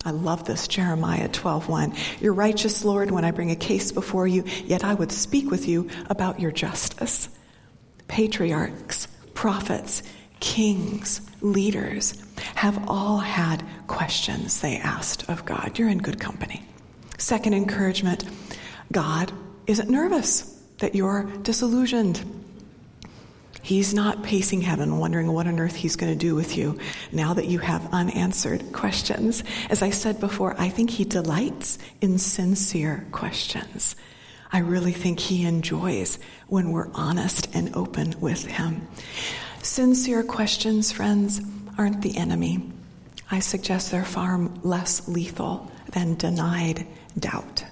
[0.04, 1.92] I love this, Jeremiah 12:1.
[2.20, 5.68] You're righteous, Lord, when I bring a case before you, yet I would speak with
[5.68, 7.28] you about your justice.
[8.08, 10.02] Patriarchs, prophets,
[10.40, 12.22] kings, leaders
[12.54, 15.78] have all had questions they asked of God.
[15.78, 16.64] You're in good company.
[17.18, 18.24] Second encouragement
[18.90, 19.32] God
[19.66, 22.24] isn't nervous that you're disillusioned.
[23.60, 26.78] He's not pacing heaven wondering what on earth he's going to do with you
[27.12, 29.44] now that you have unanswered questions.
[29.68, 33.94] As I said before, I think he delights in sincere questions.
[34.50, 38.88] I really think he enjoys when we're honest and open with him.
[39.68, 41.42] Sincere questions, friends,
[41.76, 42.58] aren't the enemy.
[43.30, 46.86] I suggest they're far less lethal than denied
[47.18, 47.66] doubt.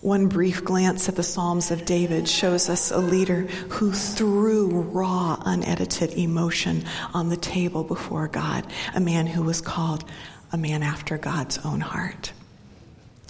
[0.00, 5.40] One brief glance at the Psalms of David shows us a leader who threw raw,
[5.46, 6.84] unedited emotion
[7.14, 10.04] on the table before God, a man who was called
[10.52, 12.32] a man after God's own heart.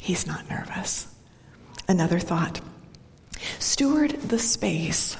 [0.00, 1.06] He's not nervous.
[1.86, 2.62] Another thought
[3.58, 5.18] steward the space.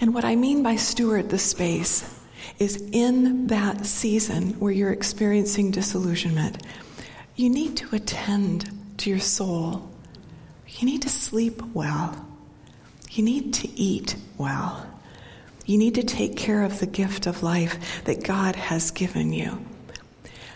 [0.00, 2.18] And what I mean by steward the space
[2.58, 6.62] is in that season where you're experiencing disillusionment,
[7.36, 9.90] you need to attend to your soul
[10.80, 12.26] you need to sleep well.
[13.10, 14.86] You need to eat well.
[15.66, 19.64] You need to take care of the gift of life that God has given you.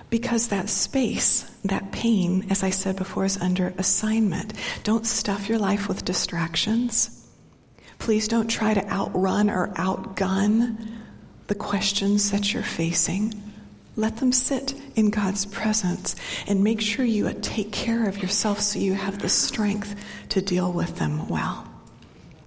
[0.09, 4.53] Because that space, that pain, as I said before, is under assignment.
[4.85, 7.14] Don't stuff your life with distractions.
[7.99, 10.89] Please don't try to outrun or outgun
[11.47, 13.41] the questions that you're facing.
[13.97, 16.17] Let them sit in God's presence
[16.47, 19.95] and make sure you take care of yourself so you have the strength
[20.31, 21.69] to deal with them well.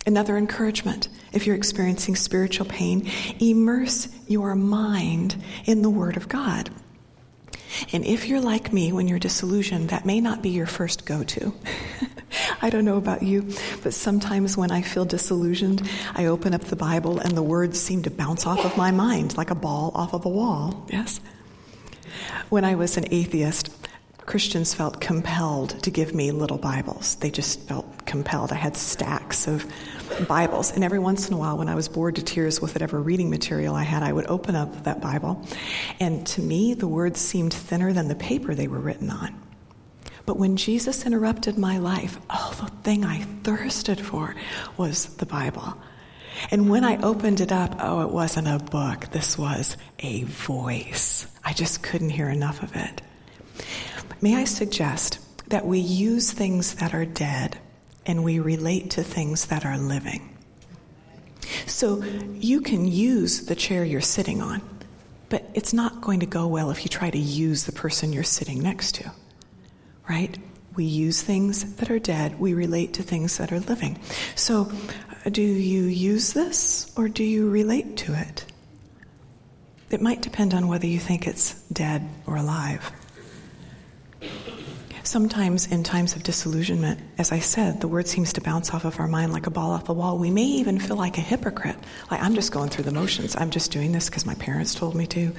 [0.06, 5.36] Another encouragement if you're experiencing spiritual pain, immerse your mind
[5.66, 6.70] in the Word of God.
[7.93, 11.24] And if you're like me when you're disillusioned, that may not be your first go
[11.24, 11.54] to.
[12.62, 13.48] I don't know about you,
[13.84, 18.04] but sometimes when I feel disillusioned, I open up the Bible and the words seem
[18.04, 20.86] to bounce off of my mind like a ball off of a wall.
[20.89, 21.20] Yes?
[22.50, 23.70] When I was an atheist,
[24.26, 27.16] Christians felt compelled to give me little Bibles.
[27.16, 28.52] They just felt compelled.
[28.52, 29.66] I had stacks of
[30.28, 30.72] Bibles.
[30.72, 33.30] And every once in a while, when I was bored to tears with whatever reading
[33.30, 35.45] material I had, I would open up that Bible.
[35.99, 39.41] And to me, the words seemed thinner than the paper they were written on.
[40.26, 44.36] But when Jesus interrupted my life, oh, the thing I thirsted for
[44.76, 45.78] was the Bible.
[46.51, 49.10] And when I opened it up, oh, it wasn't a book.
[49.12, 51.28] This was a voice.
[51.43, 53.01] I just couldn't hear enough of it.
[54.22, 57.58] May I suggest that we use things that are dead
[58.08, 60.36] and we relate to things that are living?
[61.66, 62.03] So
[62.34, 64.62] you can use the chair you're sitting on,
[65.30, 68.24] but it's not going to go well if you try to use the person you're
[68.24, 69.12] sitting next to,
[70.10, 70.38] right?
[70.76, 73.99] We use things that are dead, we relate to things that are living.
[74.36, 74.72] So
[75.26, 78.45] uh, do you use this or do you relate to it?
[79.89, 82.91] It might depend on whether you think it's dead or alive.
[85.08, 88.99] Sometimes, in times of disillusionment, as I said, the word seems to bounce off of
[88.99, 90.18] our mind like a ball off a wall.
[90.18, 91.78] We may even feel like a hypocrite.
[92.12, 93.34] Like, I'm just going through the motions.
[93.38, 95.32] I'm just doing this because my parents told me to,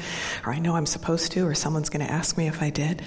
[0.46, 3.02] or I know I'm supposed to, or someone's going to ask me if I did.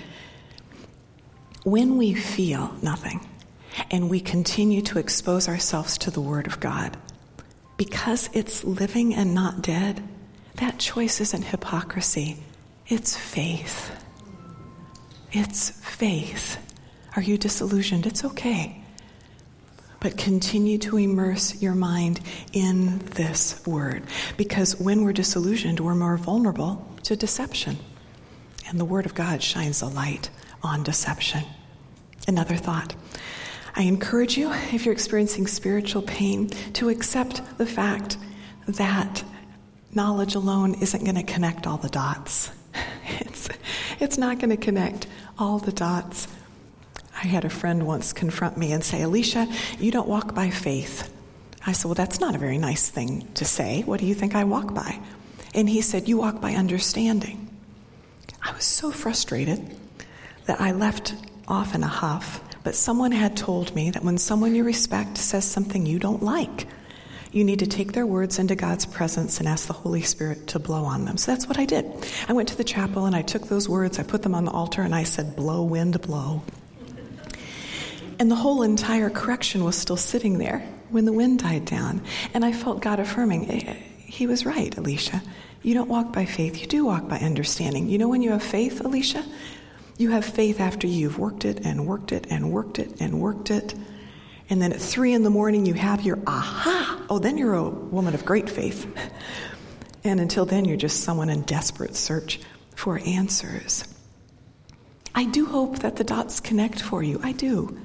[1.63, 3.27] When we feel nothing,
[3.89, 6.95] and we continue to expose ourselves to the Word of God,
[7.75, 10.07] because it's living and not dead,
[10.57, 12.37] that choice isn't hypocrisy,
[12.85, 14.00] it's faith.
[15.31, 16.57] It's faith.
[17.15, 18.05] Are you disillusioned?
[18.05, 18.83] It's okay.
[19.99, 22.19] But continue to immerse your mind
[22.53, 24.03] in this word.
[24.35, 27.77] Because when we're disillusioned, we're more vulnerable to deception.
[28.67, 30.29] And the word of God shines a light
[30.63, 31.43] on deception.
[32.27, 32.95] Another thought
[33.73, 38.17] I encourage you, if you're experiencing spiritual pain, to accept the fact
[38.67, 39.23] that
[39.93, 42.51] knowledge alone isn't going to connect all the dots.
[44.01, 45.05] It's, not going to connect
[45.37, 46.27] all the dots.
[47.15, 49.47] I had a friend once confront me and say, Alicia,
[49.79, 51.13] you don't walk by faith.
[51.65, 53.83] I said, Well, that's not a very nice thing to say.
[53.83, 54.99] What do you think I walk by?
[55.53, 57.47] And he said, You walk by understanding.
[58.41, 59.77] I was so frustrated
[60.45, 61.13] that I left
[61.47, 65.45] off in a huff, but someone had told me that when someone you respect says
[65.45, 66.67] something you don't like,
[67.31, 70.59] you need to take their words into God's presence and ask the Holy Spirit to
[70.59, 71.17] blow on them.
[71.17, 71.85] So that's what I did.
[72.27, 74.51] I went to the chapel and I took those words, I put them on the
[74.51, 76.43] altar, and I said, Blow, wind, blow.
[78.19, 80.59] And the whole entire correction was still sitting there
[80.89, 82.01] when the wind died down.
[82.33, 85.23] And I felt God affirming, eh, He was right, Alicia.
[85.63, 87.87] You don't walk by faith, you do walk by understanding.
[87.87, 89.23] You know when you have faith, Alicia?
[89.97, 93.51] You have faith after you've worked it and worked it and worked it and worked
[93.51, 93.73] it.
[94.51, 97.05] And then at three in the morning, you have your aha.
[97.09, 98.85] Oh, then you're a woman of great faith.
[100.03, 102.41] And until then, you're just someone in desperate search
[102.75, 103.85] for answers.
[105.15, 107.21] I do hope that the dots connect for you.
[107.23, 107.79] I do.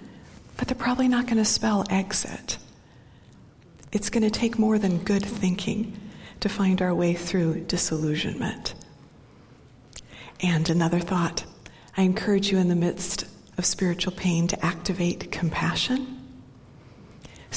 [0.57, 2.59] But they're probably not going to spell exit.
[3.93, 5.97] It's going to take more than good thinking
[6.41, 8.75] to find our way through disillusionment.
[10.41, 11.45] And another thought
[11.97, 13.25] I encourage you in the midst
[13.57, 16.16] of spiritual pain to activate compassion.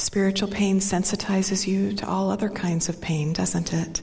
[0.00, 4.00] Spiritual pain sensitizes you to all other kinds of pain, doesn't it?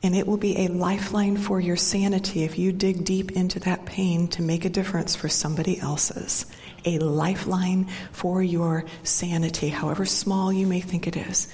[0.00, 3.84] And it will be a lifeline for your sanity if you dig deep into that
[3.84, 6.46] pain to make a difference for somebody else's.
[6.84, 11.52] A lifeline for your sanity, however small you may think it is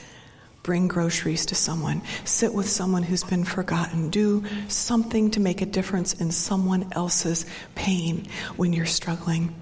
[0.63, 5.67] bring groceries to someone, sit with someone who's been forgotten, do something to make a
[5.67, 8.27] difference in someone else's pain
[8.59, 9.55] when you're struggling.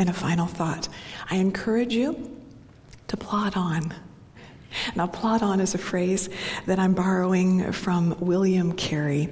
[0.00, 0.88] And a final thought
[1.30, 2.34] I encourage you
[3.08, 3.94] to plod on.
[4.96, 6.28] Now, plod on is a phrase
[6.66, 9.28] that I'm borrowing from William Carey.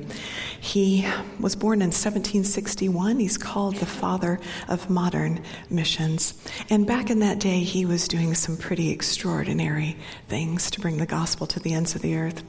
[0.60, 1.06] He
[1.40, 3.18] was born in 1761.
[3.18, 6.34] He's called the father of modern missions.
[6.70, 9.96] And back in that day, he was doing some pretty extraordinary
[10.28, 12.42] things to bring the gospel to the ends of the earth.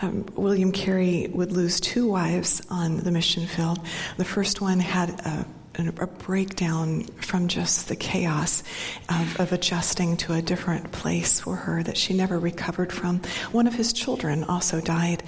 [0.00, 3.78] Um, William Carey would lose two wives on the mission field.
[4.16, 5.46] The first one had a
[5.78, 8.62] a breakdown from just the chaos
[9.08, 13.20] of, of, adjusting to a different place for her that she never recovered from.
[13.52, 15.22] One of his children also died.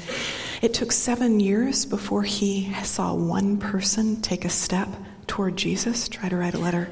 [0.63, 4.89] It took seven years before he saw one person take a step
[5.27, 6.89] toward Jesus, try to write a letter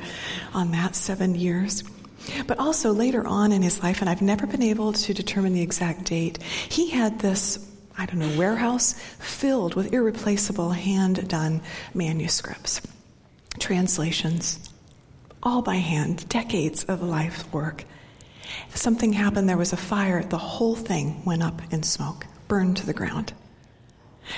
[0.54, 1.84] on that, seven years.
[2.46, 5.62] But also later on in his life, and I've never been able to determine the
[5.62, 11.60] exact date, he had this I don't know, warehouse filled with irreplaceable hand done
[11.92, 12.80] manuscripts
[13.62, 14.68] translations,
[15.42, 17.84] all by hand, decades of life work.
[18.68, 22.78] If Something happened, there was a fire, the whole thing went up in smoke, burned
[22.78, 23.32] to the ground.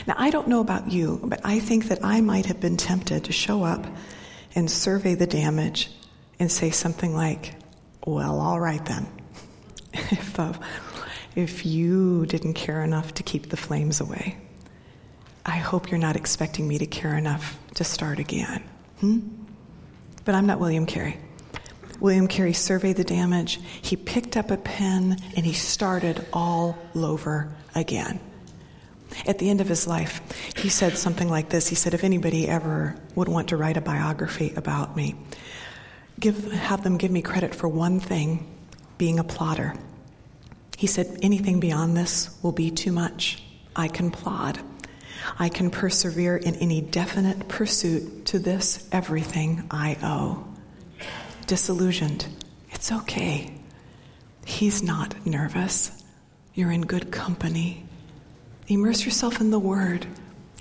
[0.06, 3.24] Now, I don't know about you, but I think that I might have been tempted
[3.24, 3.86] to show up
[4.54, 5.90] and survey the damage
[6.38, 7.54] and say something like,
[8.06, 9.06] Well, all right then.
[9.92, 10.52] if, uh,
[11.34, 14.36] if you didn't care enough to keep the flames away,
[15.46, 18.63] I hope you're not expecting me to care enough to start again.
[19.04, 19.18] Hmm?
[20.24, 21.18] But I'm not William Carey.
[22.00, 27.54] William Carey surveyed the damage, he picked up a pen, and he started all over
[27.74, 28.18] again.
[29.26, 30.22] At the end of his life,
[30.56, 33.82] he said something like this He said, If anybody ever would want to write a
[33.82, 35.14] biography about me,
[36.18, 38.50] give, have them give me credit for one thing
[38.96, 39.74] being a plotter.
[40.78, 43.42] He said, Anything beyond this will be too much.
[43.76, 44.58] I can plod.
[45.38, 50.44] I can persevere in any definite pursuit to this everything I owe.
[51.46, 52.26] Disillusioned,
[52.70, 53.52] it's okay.
[54.44, 55.90] He's not nervous.
[56.54, 57.84] You're in good company.
[58.68, 60.06] Immerse yourself in the Word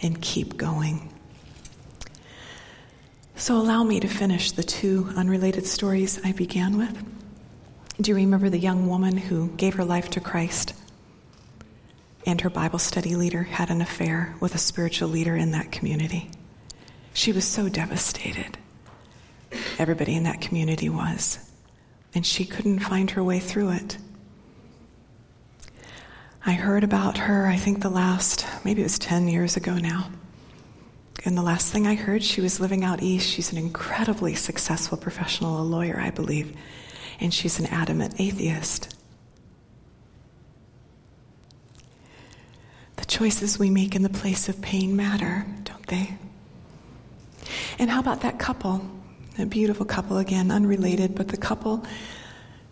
[0.02, 1.10] and keep going.
[3.36, 7.04] So, allow me to finish the two unrelated stories I began with.
[8.00, 10.74] Do you remember the young woman who gave her life to Christ?
[12.26, 16.30] And her Bible study leader had an affair with a spiritual leader in that community.
[17.14, 18.58] She was so devastated.
[19.78, 21.40] Everybody in that community was.
[22.16, 23.98] And she couldn't find her way through it.
[26.46, 30.10] I heard about her, I think the last, maybe it was 10 years ago now.
[31.26, 33.30] And the last thing I heard, she was living out east.
[33.30, 36.56] She's an incredibly successful professional, a lawyer, I believe.
[37.22, 38.93] And she's an adamant atheist.
[43.14, 46.18] Choices we make in the place of pain matter, don't they?
[47.78, 48.84] And how about that couple?
[49.38, 51.86] A beautiful couple again, unrelated, but the couple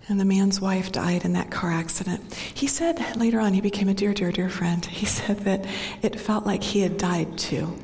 [0.07, 2.33] and the man's wife died in that car accident.
[2.33, 4.83] He said later on, he became a dear, dear, dear friend.
[4.83, 5.63] He said that
[6.01, 7.77] it felt like he had died too.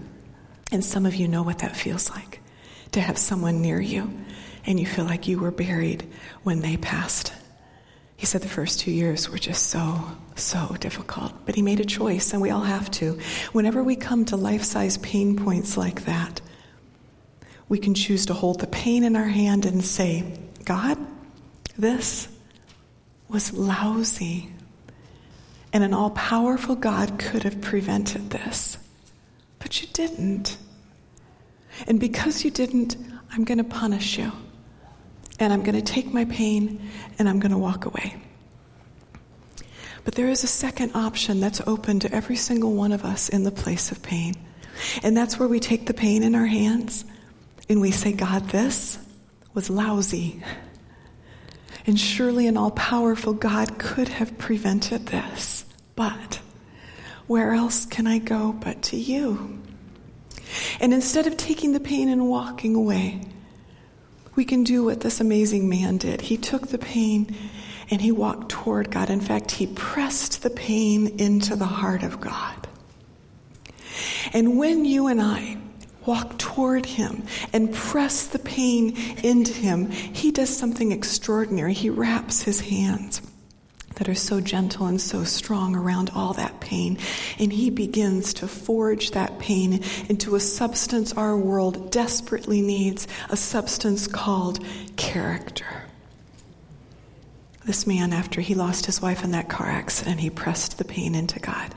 [0.71, 2.41] And some of you know what that feels like
[2.93, 4.11] to have someone near you
[4.65, 6.09] and you feel like you were buried
[6.41, 7.33] when they passed.
[8.17, 10.01] He said the first two years were just so,
[10.35, 11.33] so difficult.
[11.45, 13.19] But he made a choice, and we all have to.
[13.53, 16.41] Whenever we come to life size pain points like that,
[17.69, 20.23] we can choose to hold the pain in our hand and say,
[20.65, 20.97] God,
[21.77, 22.27] this
[23.29, 24.51] was lousy.
[25.71, 28.79] And an all powerful God could have prevented this.
[29.59, 30.57] But you didn't.
[31.85, 32.97] And because you didn't,
[33.31, 34.31] I'm going to punish you.
[35.39, 38.15] And I'm going to take my pain and I'm going to walk away.
[40.03, 43.43] But there is a second option that's open to every single one of us in
[43.43, 44.35] the place of pain.
[45.03, 47.03] And that's where we take the pain in our hands
[47.69, 48.97] and we say, God, this
[49.53, 50.41] was lousy.
[51.85, 55.65] And surely an all powerful God could have prevented this.
[55.95, 56.39] But
[57.27, 59.61] where else can I go but to you?
[60.79, 63.21] And instead of taking the pain and walking away,
[64.37, 66.21] we can do what this amazing man did.
[66.21, 67.35] He took the pain
[67.89, 69.09] and he walked toward God.
[69.09, 72.67] In fact, he pressed the pain into the heart of God.
[74.31, 75.57] And when you and I
[76.05, 81.73] walk toward him and press the pain into him, he does something extraordinary.
[81.73, 83.21] He wraps his hands
[83.97, 86.97] that are so gentle and so strong around all that pain.
[87.39, 93.37] And he begins to forge that pain into a substance our world desperately needs a
[93.37, 94.63] substance called
[94.95, 95.83] character.
[97.65, 101.15] This man, after he lost his wife in that car accident, he pressed the pain
[101.15, 101.73] into God.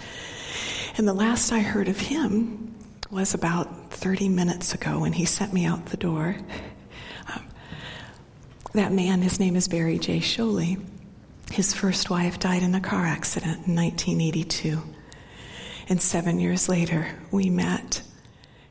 [0.97, 2.75] And the last I heard of him
[3.11, 6.37] was about 30 minutes ago when he sent me out the door.
[7.35, 7.45] Um,
[8.75, 10.21] that man, his name is Barry J.
[10.21, 10.81] Chole.
[11.51, 14.81] His first wife died in a car accident in 1982.
[15.89, 18.03] And seven years later, we met,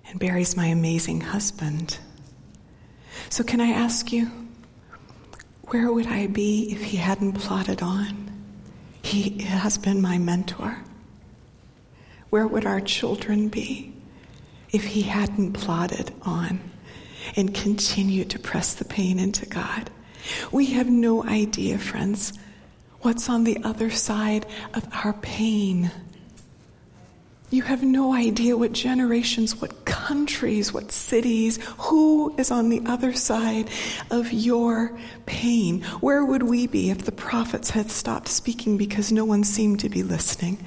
[0.08, 2.00] and Barry's my amazing husband.
[3.28, 4.32] So, can I ask you,
[5.64, 8.32] where would I be if he hadn't plodded on?
[9.02, 10.78] He has been my mentor.
[12.30, 13.94] Where would our children be
[14.72, 16.62] if he hadn't plodded on
[17.36, 19.90] and continued to press the pain into God?
[20.52, 22.34] We have no idea, friends,
[23.02, 25.92] what's on the other side of our pain.
[27.52, 33.14] You have no idea what generations, what countries, what cities, who is on the other
[33.14, 33.70] side
[34.12, 34.96] of your
[35.26, 35.82] pain.
[36.00, 39.90] Where would we be if the prophets had stopped speaking because no one seemed to
[39.90, 40.64] be listening?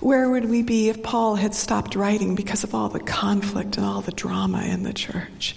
[0.00, 3.86] Where would we be if Paul had stopped writing because of all the conflict and
[3.86, 5.54] all the drama in the church?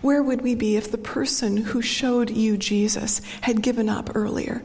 [0.00, 4.62] Where would we be if the person who showed you Jesus had given up earlier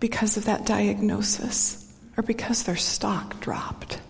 [0.00, 4.00] because of that diagnosis or because their stock dropped?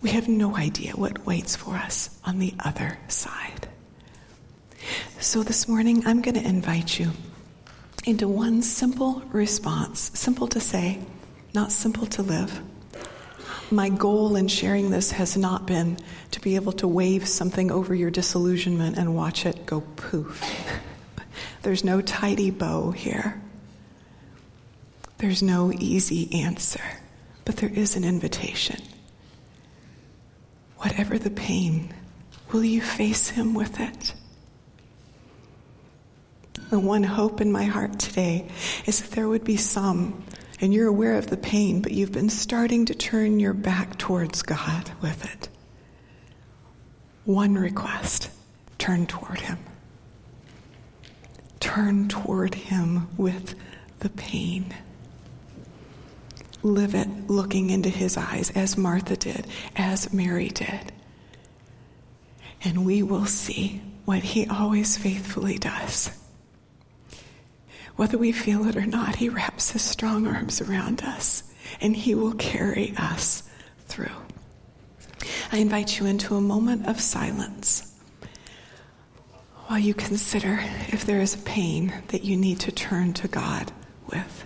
[0.00, 3.68] We have no idea what waits for us on the other side.
[5.20, 7.10] So this morning, I'm going to invite you
[8.06, 11.00] into one simple response, simple to say,
[11.52, 12.62] not simple to live
[13.70, 15.98] my goal in sharing this has not been
[16.30, 20.42] to be able to wave something over your disillusionment and watch it go poof.
[21.62, 23.40] There's no tidy bow here.
[25.18, 26.82] There's no easy answer,
[27.44, 28.80] but there is an invitation.
[30.78, 31.92] Whatever the pain,
[32.52, 34.14] will you face Him with it?
[36.70, 38.48] The one hope in my heart today
[38.86, 40.22] is that there would be some
[40.60, 44.42] and you're aware of the pain, but you've been starting to turn your back towards
[44.42, 45.48] God with it.
[47.24, 48.30] One request
[48.78, 49.58] turn toward Him.
[51.60, 53.54] Turn toward Him with
[54.00, 54.74] the pain.
[56.62, 59.46] Live it looking into His eyes as Martha did,
[59.76, 60.92] as Mary did.
[62.64, 66.10] And we will see what He always faithfully does
[67.98, 71.42] whether we feel it or not, He wraps His strong arms around us
[71.80, 73.42] and He will carry us
[73.88, 74.06] through.
[75.50, 77.92] I invite you into a moment of silence
[79.66, 80.60] while you consider
[80.92, 83.72] if there is a pain that you need to turn to God
[84.12, 84.44] with.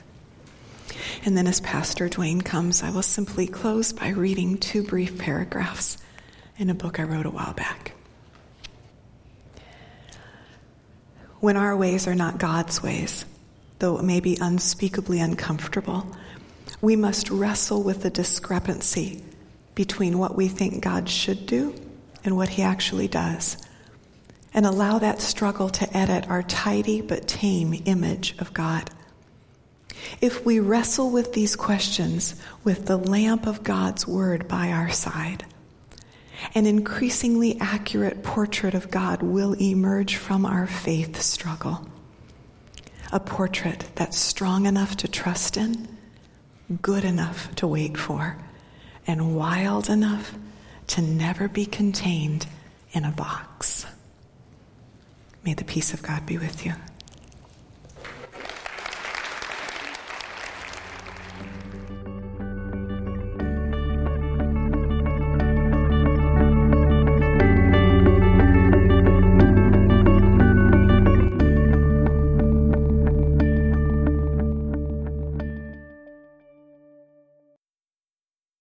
[1.23, 5.99] And then, as Pastor Dwayne comes, I will simply close by reading two brief paragraphs
[6.57, 7.93] in a book I wrote a while back.
[11.41, 13.27] When our ways are not God's ways,
[13.83, 16.07] though it may be unspeakably uncomfortable,
[16.81, 19.21] we must wrestle with the discrepancy
[19.75, 21.75] between what we think God should do
[22.23, 23.57] and what He actually does,
[24.55, 28.89] and allow that struggle to edit our tidy but tame image of God.
[30.21, 35.45] If we wrestle with these questions with the lamp of God's Word by our side,
[36.55, 41.89] an increasingly accurate portrait of God will emerge from our faith struggle.
[43.13, 45.99] A portrait that's strong enough to trust in,
[46.81, 48.39] good enough to wait for,
[49.07, 50.35] and wild enough
[50.89, 52.47] to never be contained
[52.93, 53.85] in a box.
[55.45, 56.73] May the peace of God be with you.